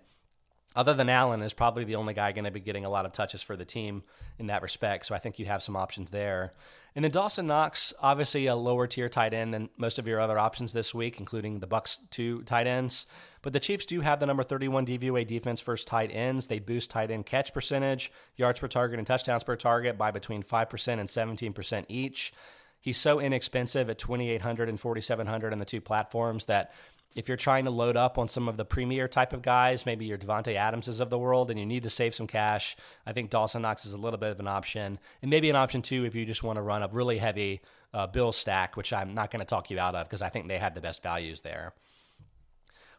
other 0.75 0.93
than 0.93 1.09
Allen, 1.09 1.41
is 1.41 1.53
probably 1.53 1.83
the 1.83 1.95
only 1.95 2.13
guy 2.13 2.31
going 2.31 2.45
to 2.45 2.51
be 2.51 2.59
getting 2.59 2.85
a 2.85 2.89
lot 2.89 3.05
of 3.05 3.11
touches 3.11 3.41
for 3.41 3.55
the 3.55 3.65
team 3.65 4.03
in 4.37 4.47
that 4.47 4.61
respect. 4.61 5.07
So 5.07 5.15
I 5.15 5.17
think 5.17 5.39
you 5.39 5.47
have 5.47 5.63
some 5.63 5.75
options 5.75 6.11
there. 6.11 6.53
And 6.95 7.03
then 7.03 7.11
Dawson 7.11 7.47
Knox, 7.47 7.93
obviously 7.99 8.45
a 8.45 8.55
lower 8.55 8.87
tier 8.87 9.09
tight 9.09 9.33
end 9.33 9.53
than 9.53 9.69
most 9.77 9.97
of 9.97 10.07
your 10.07 10.19
other 10.19 10.37
options 10.37 10.73
this 10.73 10.93
week, 10.93 11.19
including 11.19 11.59
the 11.59 11.67
Bucs 11.67 11.97
two 12.11 12.43
tight 12.43 12.67
ends. 12.67 13.07
But 13.47 13.53
the 13.53 13.61
Chiefs 13.61 13.85
do 13.85 14.01
have 14.01 14.19
the 14.19 14.25
number 14.25 14.43
31 14.43 14.85
DVOA 14.85 15.25
defense 15.25 15.61
first 15.61 15.87
tight 15.87 16.11
ends. 16.13 16.47
They 16.47 16.59
boost 16.59 16.89
tight 16.89 17.11
end 17.11 17.25
catch 17.25 17.53
percentage, 17.53 18.11
yards 18.35 18.59
per 18.59 18.67
target, 18.67 18.99
and 18.99 19.07
touchdowns 19.07 19.45
per 19.45 19.55
target 19.55 19.97
by 19.97 20.11
between 20.11 20.43
5% 20.43 20.99
and 20.99 21.07
17% 21.07 21.85
each. 21.87 22.33
He's 22.81 22.97
so 22.97 23.21
inexpensive 23.21 23.89
at 23.89 23.99
2800 23.99 24.67
and 24.67 24.77
4700 24.77 25.53
on 25.53 25.59
the 25.59 25.63
two 25.63 25.79
platforms 25.79 26.43
that 26.47 26.73
if 27.15 27.29
you're 27.29 27.37
trying 27.37 27.63
to 27.63 27.71
load 27.71 27.95
up 27.95 28.17
on 28.17 28.27
some 28.27 28.49
of 28.49 28.57
the 28.57 28.65
premier 28.65 29.07
type 29.07 29.31
of 29.31 29.43
guys, 29.43 29.85
maybe 29.85 30.03
your 30.03 30.17
Davante 30.17 30.57
Adamses 30.57 30.99
of 30.99 31.09
the 31.09 31.17
world, 31.17 31.49
and 31.49 31.57
you 31.57 31.65
need 31.65 31.83
to 31.83 31.89
save 31.89 32.13
some 32.13 32.27
cash, 32.27 32.75
I 33.05 33.13
think 33.13 33.29
Dawson 33.29 33.61
Knox 33.61 33.85
is 33.85 33.93
a 33.93 33.97
little 33.97 34.19
bit 34.19 34.31
of 34.31 34.41
an 34.41 34.49
option, 34.49 34.99
and 35.21 35.31
maybe 35.31 35.49
an 35.49 35.55
option 35.55 35.81
too 35.81 36.03
if 36.03 36.15
you 36.15 36.25
just 36.25 36.43
want 36.43 36.57
to 36.57 36.61
run 36.61 36.83
a 36.83 36.89
really 36.89 37.19
heavy 37.19 37.61
uh, 37.93 38.07
bill 38.07 38.33
stack, 38.33 38.75
which 38.75 38.91
I'm 38.91 39.13
not 39.13 39.31
going 39.31 39.39
to 39.39 39.45
talk 39.45 39.71
you 39.71 39.79
out 39.79 39.95
of 39.95 40.05
because 40.05 40.21
I 40.21 40.27
think 40.27 40.49
they 40.49 40.57
have 40.57 40.75
the 40.75 40.81
best 40.81 41.01
values 41.01 41.39
there. 41.39 41.71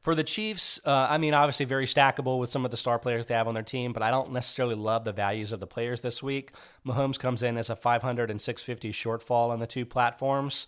For 0.03 0.15
the 0.15 0.25
Chiefs, 0.25 0.81
uh, 0.85 1.09
I 1.11 1.19
mean, 1.19 1.35
obviously 1.35 1.67
very 1.67 1.87
stackable 1.87 2.39
with 2.39 2.51
some 2.51 2.65
of 2.65 2.71
the 2.71 2.77
star 2.77 2.99
players 2.99 3.27
they 3.27 3.35
have 3.35 3.49
on 3.49 3.55
their 3.55 3.63
team, 3.63 3.93
but 3.93 4.03
I 4.03 4.11
don't 4.11 4.33
necessarily 4.33 4.77
love 4.77 5.05
the 5.05 5.13
values 5.13 5.53
of 5.53 5.61
the 5.61 5.67
players 5.67 6.01
this 6.01 6.23
week. 6.23 6.53
Mahomes 6.87 7.19
comes 7.19 7.43
in 7.43 7.57
as 7.57 7.69
a 7.69 7.77
500 7.77 8.31
and 8.31 8.41
650 8.41 8.93
shortfall 8.93 9.51
on 9.51 9.59
the 9.59 9.67
two 9.67 9.85
platforms. 9.85 10.67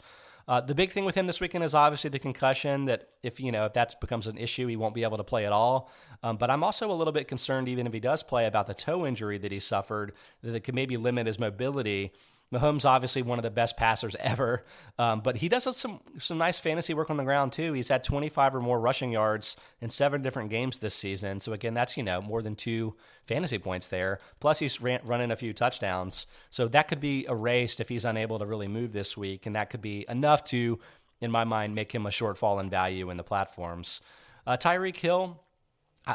Uh, 0.49 0.61
the 0.61 0.75
big 0.75 0.91
thing 0.91 1.05
with 1.05 1.15
him 1.15 1.29
this 1.29 1.41
weekend 1.41 1.63
is 1.63 1.77
obviously 1.77 2.11
the 2.11 2.19
concussion. 2.19 2.87
That 2.87 3.11
if 3.23 3.39
you 3.39 3.53
know 3.53 3.67
if 3.67 3.73
that 3.75 4.01
becomes 4.01 4.27
an 4.27 4.37
issue, 4.37 4.67
he 4.67 4.75
won't 4.75 4.97
be 4.97 5.05
able 5.05 5.17
to 5.17 5.23
play 5.23 5.47
at 5.47 5.53
all. 5.53 5.91
Um, 6.25 6.39
but 6.39 6.51
I'm 6.51 6.65
also 6.65 6.91
a 6.91 6.93
little 6.93 7.13
bit 7.13 7.29
concerned, 7.29 7.69
even 7.69 7.87
if 7.87 7.93
he 7.93 8.01
does 8.01 8.25
play, 8.25 8.47
about 8.47 8.67
the 8.67 8.75
toe 8.75 9.07
injury 9.07 9.39
that 9.39 9.53
he 9.53 9.61
suffered 9.61 10.13
that 10.43 10.65
could 10.65 10.75
maybe 10.75 10.97
limit 10.97 11.29
his 11.29 11.39
mobility. 11.39 12.13
Mahomes 12.53 12.85
obviously 12.85 13.23
one 13.23 13.39
of 13.39 13.45
the 13.45 13.51
best 13.51 13.77
passers 13.77 14.17
ever, 14.19 14.65
um, 14.99 15.21
but 15.21 15.37
he 15.37 15.49
does 15.49 15.69
some 15.77 16.01
some 16.19 16.39
nice 16.39 16.59
fantasy 16.59 16.95
work 16.95 17.09
on 17.09 17.17
the 17.17 17.25
ground 17.25 17.53
too. 17.53 17.73
He's 17.73 17.89
had 17.89 18.03
25 18.03 18.57
or 18.57 18.61
more 18.61 18.81
rushing 18.81 19.13
yards 19.13 19.57
in 19.81 19.89
seven 19.89 20.23
different 20.23 20.51
games 20.51 20.79
this 20.79 20.95
season. 20.95 21.39
So 21.39 21.53
again, 21.53 21.75
that's 21.75 21.97
you 21.97 22.03
know 22.03 22.21
more 22.21 22.43
than 22.43 22.57
two 22.57 22.97
fantasy 23.25 23.59
points 23.59 23.87
there. 23.89 24.19
Plus 24.41 24.59
he's 24.59 24.81
ran, 24.81 25.01
running 25.05 25.31
a 25.31 25.37
few 25.37 25.53
touchdowns, 25.53 26.27
so 26.51 26.67
that 26.69 26.89
could 26.89 27.01
be 27.01 27.25
erased 27.29 27.81
if 27.81 27.89
he's 27.89 28.05
unable 28.05 28.39
to 28.41 28.47
really 28.47 28.69
move 28.69 28.93
this 28.93 29.17
week, 29.17 29.47
and 29.47 29.55
that 29.55 29.71
could 29.71 29.83
be 29.83 30.05
enough 30.09 30.43
to, 30.45 30.81
in 31.21 31.31
my 31.31 31.45
mind, 31.45 31.75
make 31.75 31.93
him 31.93 32.07
a 32.07 32.11
shortfall 32.11 32.61
in 32.61 32.69
value 32.69 33.11
in 33.11 33.17
the 33.17 33.23
platforms. 33.23 34.01
Uh, 34.45 34.57
Tyreek 34.57 34.97
Hill 34.97 35.41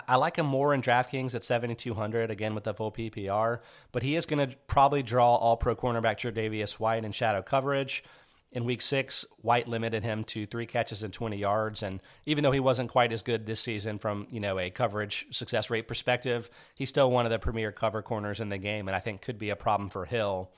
I, 0.08 0.16
like 0.16 0.38
him 0.38 0.46
more 0.46 0.74
in 0.74 0.82
DraftKings 0.82 1.36
at 1.36 1.44
7,200, 1.44 2.32
again 2.32 2.56
with 2.56 2.64
the 2.64 2.74
full 2.74 2.92
PPR, 2.92 3.60
but 3.92 4.04
he 4.04 4.16
is 4.16 4.26
going 4.26 4.50
to 4.50 4.56
probably 4.68 5.04
draw 5.04 5.36
all 5.36 5.58
pro 5.58 5.76
cornerback 5.76 6.18
Tre'Davious 6.18 6.74
White 6.74 7.06
in 7.06 7.12
shadow 7.12 7.42
coverage. 7.42 8.04
In 8.52 8.64
week 8.64 8.82
six, 8.82 9.26
White 9.42 9.68
limited 9.68 10.04
him 10.04 10.24
to 10.26 10.46
three 10.46 10.66
catches 10.66 11.04
and 11.04 11.12
20 11.12 11.36
yards. 11.36 11.84
And 11.84 12.02
even 12.26 12.44
though 12.44 12.52
he 12.54 12.62
wasn't 12.62 12.90
quite 12.90 13.12
as 13.12 13.22
good 13.22 13.46
this 13.46 13.60
season 13.60 14.00
from, 14.00 14.28
you 14.32 14.40
know, 14.40 14.58
a 14.58 14.70
coverage 14.70 15.26
success 15.32 15.70
rate 15.70 15.90
perspective, 15.90 16.50
he's 16.74 16.88
still 16.88 17.12
one 17.12 17.26
of 17.26 17.32
the 17.32 17.40
premier 17.40 17.74
cover 17.74 18.02
corners 18.02 18.40
in 18.40 18.48
the 18.48 18.58
game 18.58 18.88
and 18.88 18.96
I 18.96 19.02
think 19.02 19.22
could 19.22 19.38
be 19.38 19.50
a 19.50 19.58
problem 19.58 19.90
for 19.90 20.06
Hill. 20.06 20.52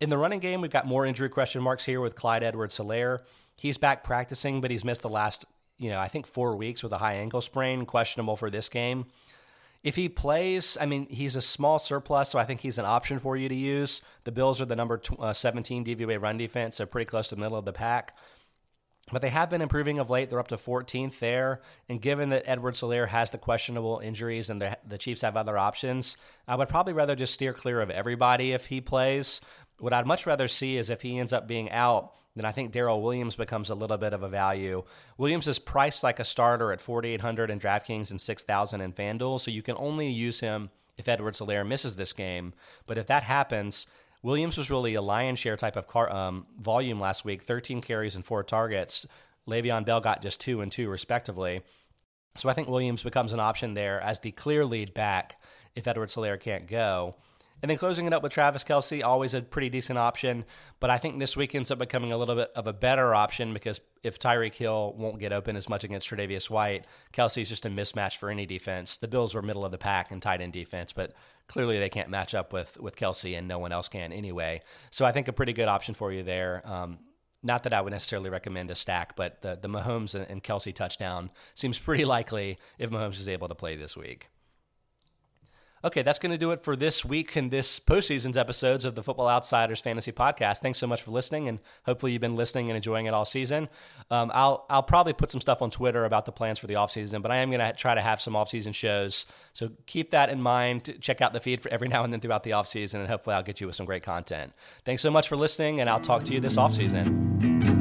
In 0.00 0.10
the 0.10 0.18
running 0.18 0.40
game, 0.40 0.60
we've 0.60 0.70
got 0.70 0.86
more 0.86 1.04
injury 1.04 1.28
question 1.28 1.62
marks 1.62 1.84
here 1.84 2.00
with 2.00 2.14
Clyde 2.14 2.42
Edwards 2.42 2.78
Helaire. 2.78 3.20
He's 3.56 3.78
back 3.78 4.04
practicing, 4.04 4.60
but 4.60 4.70
he's 4.70 4.84
missed 4.84 5.02
the 5.02 5.08
last 5.08 5.44
you 5.78 5.90
know, 5.90 6.00
I 6.00 6.08
think 6.08 6.26
four 6.26 6.56
weeks 6.56 6.82
with 6.82 6.92
a 6.92 6.98
high 6.98 7.14
ankle 7.14 7.40
sprain, 7.40 7.86
questionable 7.86 8.36
for 8.36 8.50
this 8.50 8.68
game. 8.68 9.06
If 9.82 9.96
he 9.96 10.08
plays, 10.08 10.78
I 10.80 10.86
mean, 10.86 11.06
he's 11.10 11.36
a 11.36 11.42
small 11.42 11.78
surplus, 11.78 12.30
so 12.30 12.38
I 12.38 12.44
think 12.44 12.60
he's 12.60 12.78
an 12.78 12.86
option 12.86 13.18
for 13.18 13.36
you 13.36 13.50
to 13.50 13.54
use. 13.54 14.00
The 14.24 14.32
Bills 14.32 14.60
are 14.60 14.64
the 14.64 14.76
number 14.76 15.00
uh, 15.18 15.34
17 15.34 15.84
DVOA 15.84 16.20
run 16.20 16.38
defense, 16.38 16.76
so 16.76 16.86
pretty 16.86 17.04
close 17.04 17.28
to 17.28 17.34
the 17.34 17.40
middle 17.42 17.58
of 17.58 17.66
the 17.66 17.72
pack. 17.72 18.16
But 19.12 19.20
they 19.20 19.28
have 19.28 19.50
been 19.50 19.60
improving 19.60 19.98
of 19.98 20.08
late. 20.08 20.30
They're 20.30 20.40
up 20.40 20.48
to 20.48 20.56
14th 20.56 21.18
there. 21.18 21.60
And 21.90 22.00
given 22.00 22.30
that 22.30 22.44
Edward 22.46 22.74
Helaire 22.74 23.08
has 23.08 23.30
the 23.30 23.38
questionable 23.38 24.00
injuries 24.02 24.48
and 24.48 24.62
the, 24.62 24.78
the 24.86 24.96
Chiefs 24.96 25.20
have 25.20 25.36
other 25.36 25.58
options, 25.58 26.16
I 26.48 26.56
would 26.56 26.70
probably 26.70 26.94
rather 26.94 27.14
just 27.14 27.34
steer 27.34 27.52
clear 27.52 27.82
of 27.82 27.90
everybody 27.90 28.52
if 28.52 28.66
he 28.66 28.80
plays. 28.80 29.42
What 29.84 29.92
I'd 29.92 30.06
much 30.06 30.24
rather 30.24 30.48
see 30.48 30.78
is 30.78 30.88
if 30.88 31.02
he 31.02 31.18
ends 31.18 31.34
up 31.34 31.46
being 31.46 31.70
out, 31.70 32.14
then 32.34 32.46
I 32.46 32.52
think 32.52 32.72
Darrel 32.72 33.02
Williams 33.02 33.36
becomes 33.36 33.68
a 33.68 33.74
little 33.74 33.98
bit 33.98 34.14
of 34.14 34.22
a 34.22 34.30
value. 34.30 34.82
Williams 35.18 35.46
is 35.46 35.58
priced 35.58 36.02
like 36.02 36.18
a 36.18 36.24
starter 36.24 36.72
at 36.72 36.80
4,800 36.80 37.50
in 37.50 37.60
DraftKings 37.60 38.10
and 38.10 38.18
6,000 38.18 38.80
in 38.80 38.94
FanDuel, 38.94 39.38
so 39.38 39.50
you 39.50 39.60
can 39.60 39.76
only 39.76 40.08
use 40.08 40.40
him 40.40 40.70
if 40.96 41.06
Edwards 41.06 41.38
Helaire 41.38 41.68
misses 41.68 41.96
this 41.96 42.14
game. 42.14 42.54
But 42.86 42.96
if 42.96 43.08
that 43.08 43.24
happens, 43.24 43.84
Williams 44.22 44.56
was 44.56 44.70
really 44.70 44.94
a 44.94 45.02
lion 45.02 45.36
share 45.36 45.58
type 45.58 45.76
of 45.76 45.86
car, 45.86 46.10
um, 46.10 46.46
volume 46.58 46.98
last 46.98 47.26
week 47.26 47.42
13 47.42 47.82
carries 47.82 48.14
and 48.14 48.24
four 48.24 48.42
targets. 48.42 49.04
Le'Veon 49.46 49.84
Bell 49.84 50.00
got 50.00 50.22
just 50.22 50.40
two 50.40 50.62
and 50.62 50.72
two, 50.72 50.88
respectively. 50.88 51.60
So 52.38 52.48
I 52.48 52.54
think 52.54 52.68
Williams 52.68 53.02
becomes 53.02 53.34
an 53.34 53.40
option 53.40 53.74
there 53.74 54.00
as 54.00 54.20
the 54.20 54.30
clear 54.30 54.64
lead 54.64 54.94
back 54.94 55.38
if 55.74 55.86
Edwards 55.86 56.14
Helaire 56.14 56.40
can't 56.40 56.66
go. 56.66 57.16
And 57.64 57.70
then 57.70 57.78
closing 57.78 58.06
it 58.06 58.12
up 58.12 58.22
with 58.22 58.30
Travis 58.30 58.62
Kelce, 58.62 59.02
always 59.02 59.32
a 59.32 59.40
pretty 59.40 59.70
decent 59.70 59.98
option. 59.98 60.44
But 60.80 60.90
I 60.90 60.98
think 60.98 61.18
this 61.18 61.34
week 61.34 61.54
ends 61.54 61.70
up 61.70 61.78
becoming 61.78 62.12
a 62.12 62.18
little 62.18 62.34
bit 62.34 62.50
of 62.54 62.66
a 62.66 62.74
better 62.74 63.14
option 63.14 63.54
because 63.54 63.80
if 64.02 64.18
Tyreek 64.18 64.52
Hill 64.52 64.92
won't 64.98 65.18
get 65.18 65.32
open 65.32 65.56
as 65.56 65.66
much 65.66 65.82
against 65.82 66.06
Tre'Davious 66.10 66.50
White, 66.50 66.84
Kelce's 67.14 67.48
just 67.48 67.64
a 67.64 67.70
mismatch 67.70 68.18
for 68.18 68.28
any 68.28 68.44
defense. 68.44 68.98
The 68.98 69.08
Bills 69.08 69.32
were 69.32 69.40
middle 69.40 69.64
of 69.64 69.70
the 69.70 69.78
pack 69.78 70.12
in 70.12 70.20
tight 70.20 70.42
end 70.42 70.52
defense, 70.52 70.92
but 70.92 71.14
clearly 71.48 71.78
they 71.78 71.88
can't 71.88 72.10
match 72.10 72.34
up 72.34 72.52
with 72.52 72.78
with 72.78 72.96
Kelce, 72.96 73.34
and 73.34 73.48
no 73.48 73.58
one 73.58 73.72
else 73.72 73.88
can 73.88 74.12
anyway. 74.12 74.60
So 74.90 75.06
I 75.06 75.12
think 75.12 75.28
a 75.28 75.32
pretty 75.32 75.54
good 75.54 75.68
option 75.68 75.94
for 75.94 76.12
you 76.12 76.22
there. 76.22 76.60
Um, 76.66 76.98
not 77.42 77.62
that 77.62 77.72
I 77.72 77.80
would 77.80 77.94
necessarily 77.94 78.28
recommend 78.28 78.70
a 78.72 78.74
stack, 78.74 79.16
but 79.16 79.40
the 79.40 79.58
the 79.58 79.70
Mahomes 79.70 80.14
and 80.14 80.42
Kelsey 80.42 80.74
touchdown 80.74 81.30
seems 81.54 81.78
pretty 81.78 82.04
likely 82.04 82.58
if 82.78 82.90
Mahomes 82.90 83.20
is 83.20 83.26
able 83.26 83.48
to 83.48 83.54
play 83.54 83.74
this 83.74 83.96
week. 83.96 84.28
Okay, 85.84 86.00
that's 86.00 86.18
going 86.18 86.32
to 86.32 86.38
do 86.38 86.50
it 86.52 86.64
for 86.64 86.76
this 86.76 87.04
week 87.04 87.36
and 87.36 87.50
this 87.50 87.78
postseason's 87.78 88.38
episodes 88.38 88.86
of 88.86 88.94
the 88.94 89.02
Football 89.02 89.28
Outsiders 89.28 89.80
Fantasy 89.80 90.12
Podcast. 90.12 90.60
Thanks 90.60 90.78
so 90.78 90.86
much 90.86 91.02
for 91.02 91.10
listening, 91.10 91.46
and 91.46 91.58
hopefully 91.84 92.12
you've 92.12 92.22
been 92.22 92.36
listening 92.36 92.70
and 92.70 92.76
enjoying 92.76 93.04
it 93.04 93.12
all 93.12 93.26
season. 93.26 93.68
Um, 94.10 94.30
I'll 94.32 94.64
I'll 94.70 94.82
probably 94.82 95.12
put 95.12 95.30
some 95.30 95.42
stuff 95.42 95.60
on 95.60 95.70
Twitter 95.70 96.06
about 96.06 96.24
the 96.24 96.32
plans 96.32 96.58
for 96.58 96.68
the 96.68 96.74
offseason, 96.74 97.20
but 97.20 97.30
I 97.30 97.36
am 97.36 97.50
going 97.50 97.60
to 97.60 97.74
try 97.74 97.94
to 97.94 98.00
have 98.00 98.18
some 98.18 98.32
offseason 98.32 98.74
shows. 98.74 99.26
So 99.52 99.72
keep 99.84 100.10
that 100.12 100.30
in 100.30 100.40
mind. 100.40 100.96
Check 101.02 101.20
out 101.20 101.34
the 101.34 101.40
feed 101.40 101.62
for 101.62 101.70
every 101.70 101.88
now 101.94 102.02
and 102.02 102.10
then 102.10 102.20
throughout 102.20 102.44
the 102.44 102.52
offseason, 102.52 102.94
and 102.94 103.06
hopefully 103.06 103.36
I'll 103.36 103.42
get 103.42 103.60
you 103.60 103.66
with 103.66 103.76
some 103.76 103.84
great 103.84 104.02
content. 104.02 104.54
Thanks 104.86 105.02
so 105.02 105.10
much 105.10 105.28
for 105.28 105.36
listening, 105.36 105.82
and 105.82 105.90
I'll 105.90 106.00
talk 106.00 106.24
to 106.24 106.32
you 106.32 106.40
this 106.40 106.56
offseason. 106.56 107.73